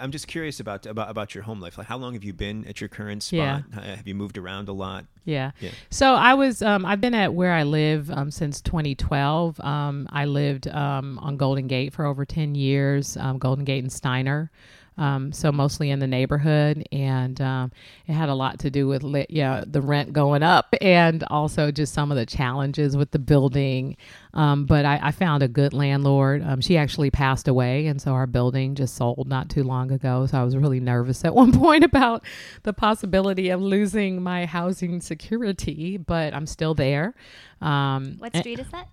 I'm 0.00 0.10
just 0.10 0.26
curious 0.26 0.60
about 0.60 0.86
about 0.86 1.10
about 1.10 1.34
your 1.34 1.44
home 1.44 1.60
life. 1.60 1.78
Like, 1.78 1.86
how 1.86 1.96
long 1.96 2.14
have 2.14 2.24
you 2.24 2.32
been 2.32 2.66
at 2.66 2.80
your 2.80 2.88
current 2.88 3.22
spot? 3.22 3.62
Yeah. 3.74 3.96
Have 3.96 4.06
you 4.06 4.14
moved 4.14 4.38
around 4.38 4.68
a 4.68 4.72
lot? 4.72 5.04
Yeah. 5.24 5.52
yeah. 5.60 5.70
So 5.90 6.14
I 6.14 6.34
was 6.34 6.62
um, 6.62 6.84
I've 6.86 7.00
been 7.00 7.14
at 7.14 7.34
where 7.34 7.52
I 7.52 7.62
live 7.62 8.10
um, 8.10 8.30
since 8.30 8.60
2012. 8.60 9.60
Um, 9.60 10.08
I 10.10 10.24
lived 10.24 10.68
um, 10.68 11.18
on 11.18 11.36
Golden 11.36 11.66
Gate 11.66 11.92
for 11.92 12.04
over 12.04 12.24
10 12.24 12.54
years. 12.54 13.16
Um, 13.16 13.38
Golden 13.38 13.64
Gate 13.64 13.82
and 13.82 13.92
Steiner. 13.92 14.50
Um, 14.98 15.32
so 15.32 15.52
mostly 15.52 15.90
in 15.90 16.00
the 16.00 16.06
neighborhood, 16.08 16.86
and 16.90 17.40
um, 17.40 17.72
it 18.06 18.12
had 18.12 18.28
a 18.28 18.34
lot 18.34 18.58
to 18.60 18.70
do 18.70 18.88
with 18.88 19.04
yeah 19.30 19.62
the 19.64 19.80
rent 19.80 20.12
going 20.12 20.42
up, 20.42 20.74
and 20.80 21.22
also 21.30 21.70
just 21.70 21.94
some 21.94 22.10
of 22.10 22.16
the 22.16 22.26
challenges 22.26 22.96
with 22.96 23.12
the 23.12 23.18
building. 23.20 23.96
Um, 24.34 24.66
but 24.66 24.84
I, 24.84 25.00
I, 25.02 25.10
found 25.12 25.42
a 25.42 25.48
good 25.48 25.72
landlord. 25.72 26.42
Um, 26.44 26.60
she 26.60 26.76
actually 26.76 27.10
passed 27.10 27.48
away, 27.48 27.86
and 27.86 28.00
so 28.00 28.12
our 28.12 28.26
building 28.26 28.74
just 28.74 28.94
sold 28.94 29.26
not 29.26 29.48
too 29.48 29.64
long 29.64 29.90
ago. 29.90 30.26
So 30.26 30.38
I 30.38 30.44
was 30.44 30.56
really 30.56 30.80
nervous 30.80 31.24
at 31.24 31.34
one 31.34 31.52
point 31.52 31.84
about 31.84 32.24
the 32.64 32.72
possibility 32.72 33.50
of 33.50 33.62
losing 33.62 34.22
my 34.22 34.46
housing 34.46 35.00
security, 35.00 35.96
but 35.96 36.34
I'm 36.34 36.46
still 36.46 36.74
there. 36.74 37.14
Um, 37.60 38.16
what 38.18 38.36
street 38.36 38.58
is 38.58 38.68
that? 38.70 38.88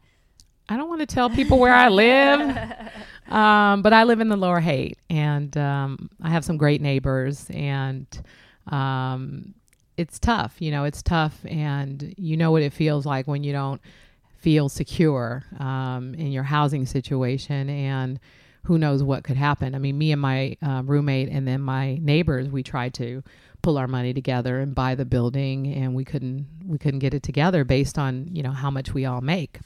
I 0.68 0.78
don't 0.78 0.90
want 0.90 1.02
to 1.02 1.06
tell 1.06 1.30
people 1.30 1.60
where 1.60 1.74
I 1.74 1.90
live, 1.90 2.42
um, 3.30 3.82
but 3.82 3.94
I 3.94 4.04
live 4.04 4.20
in 4.20 4.30
the 4.30 4.36
Lower 4.36 4.60
Haight, 4.60 4.98
and 5.10 5.56
um, 5.58 6.10
I 6.22 6.30
have 6.30 6.44
some 6.44 6.58
great 6.58 6.82
neighbors, 6.82 7.48
and 7.52 8.08
um, 8.68 9.54
it's 9.96 10.18
tough. 10.18 10.56
You 10.60 10.72
know, 10.72 10.86
it's 10.86 11.04
tough, 11.04 11.40
and 11.46 12.16
you 12.18 12.36
know 12.36 12.52
what 12.52 12.64
it 12.64 12.74
feels 12.74 13.06
like 13.06 13.28
when 13.28 13.44
you 13.44 13.54
don't 13.54 13.80
feel 14.40 14.68
secure 14.70 15.44
um, 15.60 16.16
in 16.16 16.32
your 16.32 16.44
housing 16.44 16.88
situation, 16.88 17.70
and 17.70 18.20
who 18.64 18.80
knows 18.80 19.04
what 19.04 19.24
could 19.24 19.38
happen. 19.38 19.76
I 19.76 19.78
mean, 19.78 19.98
me 20.00 20.12
and 20.12 20.22
my 20.22 20.58
uh, 20.64 20.82
roommate, 20.84 21.30
and 21.30 21.48
then 21.48 21.62
my 21.62 22.00
neighbors, 22.02 22.50
we 22.50 22.64
tried 22.64 22.96
to 22.96 23.22
pull 23.62 23.78
our 23.78 23.88
money 23.88 24.16
together 24.16 24.60
and 24.60 24.74
buy 24.74 24.96
the 24.96 25.06
building, 25.06 25.72
and 25.72 25.94
we 25.94 26.06
couldn't 26.06 26.48
we 26.66 26.80
couldn't 26.80 27.02
get 27.02 27.14
it 27.14 27.22
together 27.22 27.64
based 27.64 28.00
on 28.00 28.30
you 28.32 28.42
know 28.42 28.52
how 28.52 28.72
much 28.72 28.96
we 28.96 29.06
all 29.06 29.22
make 29.22 29.60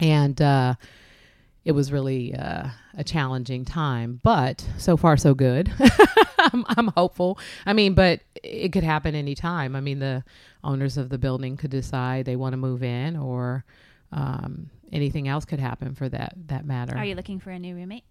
and 0.00 0.40
uh, 0.40 0.74
it 1.64 1.72
was 1.72 1.92
really 1.92 2.34
uh, 2.34 2.68
a 2.96 3.04
challenging 3.04 3.64
time. 3.64 4.20
But 4.22 4.66
so 4.78 4.96
far, 4.96 5.16
so 5.16 5.34
good. 5.34 5.70
I'm, 6.38 6.64
I'm, 6.68 6.88
hopeful. 6.88 7.38
I 7.66 7.72
mean, 7.72 7.94
but 7.94 8.20
it 8.42 8.72
could 8.72 8.84
happen 8.84 9.14
anytime. 9.14 9.76
I 9.76 9.80
mean, 9.80 9.98
the 9.98 10.24
owners 10.64 10.96
of 10.96 11.08
the 11.08 11.18
building 11.18 11.56
could 11.56 11.70
decide 11.70 12.24
they 12.24 12.36
want 12.36 12.54
to 12.54 12.56
move 12.56 12.82
in, 12.82 13.16
or 13.16 13.64
um, 14.12 14.70
anything 14.92 15.28
else 15.28 15.44
could 15.44 15.60
happen 15.60 15.94
for 15.94 16.08
that 16.08 16.34
that 16.46 16.64
matter. 16.64 16.96
Are 16.96 17.04
you 17.04 17.14
looking 17.14 17.38
for 17.40 17.50
a 17.50 17.58
new 17.58 17.74
roommate? 17.74 18.04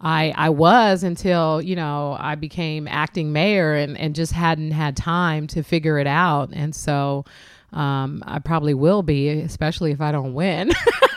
I 0.00 0.32
I 0.36 0.50
was 0.50 1.02
until 1.02 1.60
you 1.60 1.76
know 1.76 2.16
I 2.18 2.34
became 2.34 2.86
acting 2.88 3.32
mayor 3.32 3.74
and 3.74 3.96
and 3.96 4.14
just 4.14 4.32
hadn't 4.32 4.72
had 4.72 4.96
time 4.96 5.46
to 5.48 5.62
figure 5.62 5.98
it 5.98 6.06
out, 6.06 6.50
and 6.52 6.74
so 6.74 7.24
um, 7.72 8.22
I 8.26 8.38
probably 8.38 8.74
will 8.74 9.02
be, 9.02 9.28
especially 9.28 9.92
if 9.92 10.00
I 10.00 10.12
don't 10.12 10.34
win. 10.34 10.70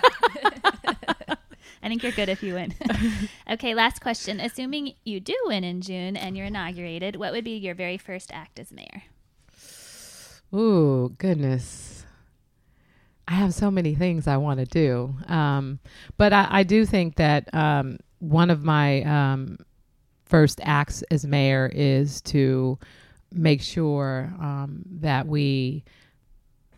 I 1.86 1.88
think 1.88 2.02
you're 2.02 2.12
good 2.14 2.30
if 2.30 2.42
you 2.42 2.56
win. 2.56 2.74
okay, 3.52 3.76
last 3.76 4.02
question. 4.02 4.40
Assuming 4.40 4.96
you 5.04 5.20
do 5.20 5.36
win 5.46 5.64
in 5.64 5.82
June 5.82 6.18
and 6.18 6.36
you're 6.36 6.48
inaugurated, 6.48 7.16
what 7.16 7.32
would 7.32 7.44
be 7.44 7.58
your 7.58 7.76
very 7.76 8.00
first 8.00 8.32
act 8.34 8.60
as 8.60 8.72
mayor? 8.72 9.04
Ooh, 10.52 11.14
goodness. 11.20 12.04
I 13.28 13.34
have 13.34 13.54
so 13.54 13.70
many 13.70 13.94
things 13.94 14.26
I 14.26 14.38
want 14.38 14.62
to 14.62 14.66
do. 14.66 15.14
Um, 15.28 15.78
but 16.18 16.34
I, 16.34 16.48
I, 16.50 16.64
do 16.64 16.88
think 16.88 17.18
that 17.18 17.54
um, 17.54 18.00
one 18.18 18.50
of 18.50 18.64
my 18.64 19.04
um, 19.04 19.60
first 20.26 20.60
acts 20.64 21.04
as 21.12 21.24
mayor 21.24 21.72
is 21.72 22.20
to 22.22 22.80
make 23.32 23.62
sure 23.62 24.34
um, 24.40 24.82
that 25.02 25.28
we 25.28 25.84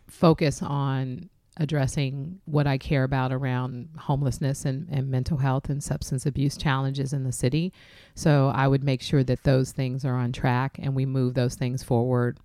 focus 0.06 0.62
on 0.62 1.30
addressing 1.58 2.40
what 2.44 2.66
I 2.66 2.78
care 2.78 3.04
about 3.04 3.32
around 3.32 3.88
homelessness 3.98 4.64
and, 4.64 4.88
and 4.90 5.10
mental 5.10 5.38
health 5.38 5.68
and 5.68 5.82
substance 5.82 6.24
abuse 6.24 6.56
challenges 6.56 7.12
in 7.12 7.24
the 7.24 7.32
city. 7.32 7.72
So 8.14 8.52
I 8.54 8.68
would 8.68 8.84
make 8.84 9.02
sure 9.02 9.24
that 9.24 9.42
those 9.42 9.72
things 9.72 10.04
are 10.04 10.14
on 10.14 10.32
track 10.32 10.78
and 10.78 10.94
we 10.94 11.06
move 11.06 11.34
those 11.34 11.54
things 11.54 11.82
forward 11.82 12.38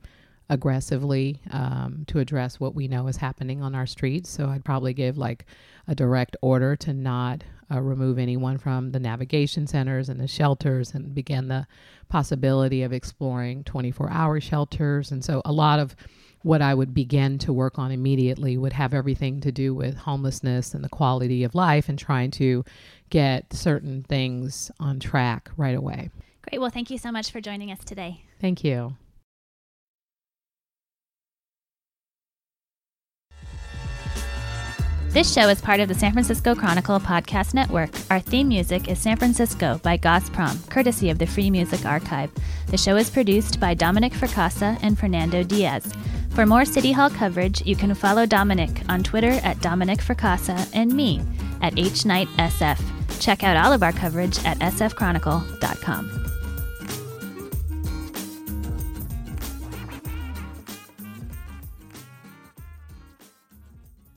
aggressively 0.50 1.42
um, 1.52 2.04
to 2.08 2.20
address 2.20 2.60
what 2.60 2.76
we 2.76 2.88
know 2.88 3.08
is 3.08 3.18
happening 3.18 3.62
on 3.62 3.76
our 3.76 3.86
streets. 3.86 4.30
So 4.30 4.50
I'd 4.50 4.66
probably 4.66 4.94
give 4.94 5.18
like 5.18 5.46
a 5.88 5.96
direct 5.96 6.36
order 6.42 6.76
to 6.78 6.94
not 6.94 7.44
uh, 7.72 7.82
remove 7.82 8.20
anyone 8.20 8.58
from 8.58 8.92
the 8.92 9.00
navigation 9.00 9.68
centers 9.68 10.10
and 10.10 10.20
the 10.20 10.28
shelters 10.28 10.94
and 10.94 11.16
begin 11.16 11.48
the 11.48 11.66
possibility 12.10 12.84
of 12.84 12.94
exploring 12.94 13.64
24 13.64 14.10
hour 14.12 14.40
shelters. 14.40 15.12
And 15.12 15.24
so 15.24 15.42
a 15.46 15.52
lot 15.52 15.80
of 15.80 15.96
what 16.44 16.62
I 16.62 16.74
would 16.74 16.94
begin 16.94 17.40
to 17.40 17.54
work 17.54 17.80
on 17.80 17.92
immediately 17.92 18.58
would 18.58 18.74
have 18.74 18.94
everything 18.94 19.42
to 19.42 19.52
do 19.52 19.74
with 19.74 19.96
homelessness 19.96 20.74
and 20.74 20.84
the 20.84 20.90
quality 20.90 21.44
of 21.44 21.56
life 21.56 21.90
and 21.90 21.98
trying 21.98 22.32
to 22.32 22.64
get 23.10 23.52
certain 23.54 24.04
things 24.04 24.70
on 24.80 25.00
track 25.00 25.50
right 25.58 25.76
away. 25.76 26.12
Great. 26.50 26.60
Well, 26.60 26.70
thank 26.70 26.90
you 26.92 26.98
so 26.98 27.12
much 27.12 27.32
for 27.32 27.40
joining 27.42 27.72
us 27.72 27.80
today. 27.84 28.26
Thank 28.40 28.64
you. 28.64 28.96
This 35.14 35.32
show 35.32 35.48
is 35.48 35.62
part 35.62 35.80
of 35.80 35.88
the 35.88 35.94
San 35.94 36.12
Francisco 36.12 36.56
Chronicle 36.56 37.00
podcast 37.00 37.54
network. 37.54 37.92
Our 38.10 38.20
theme 38.20 38.48
music 38.48 38.90
is 38.90 38.98
San 38.98 39.16
Francisco 39.16 39.80
by 39.84 39.96
Gosprom, 39.96 40.68
courtesy 40.72 41.12
of 41.12 41.20
the 41.20 41.28
Free 41.28 41.52
Music 41.52 41.86
Archive. 41.86 42.32
The 42.70 42.80
show 42.80 42.96
is 42.96 43.12
produced 43.12 43.60
by 43.60 43.76
Dominic 43.76 44.14
Fracassa 44.14 44.76
and 44.82 44.98
Fernando 44.98 45.44
Diaz. 45.44 45.94
For 46.34 46.48
more 46.48 46.66
City 46.66 46.92
Hall 46.92 47.12
coverage, 47.12 47.64
you 47.64 47.76
can 47.76 47.94
follow 47.94 48.26
Dominic 48.26 48.82
on 48.90 49.04
Twitter 49.04 49.34
at 49.44 49.62
Dominic 49.62 50.00
Fracassa 50.00 50.68
and 50.74 50.92
me 50.92 51.22
at 51.62 51.74
HKnightSF. 51.74 53.20
Check 53.20 53.44
out 53.44 53.56
all 53.56 53.72
of 53.72 53.84
our 53.84 53.92
coverage 53.92 54.44
at 54.44 54.58
sfchronicle.com. 54.58 56.33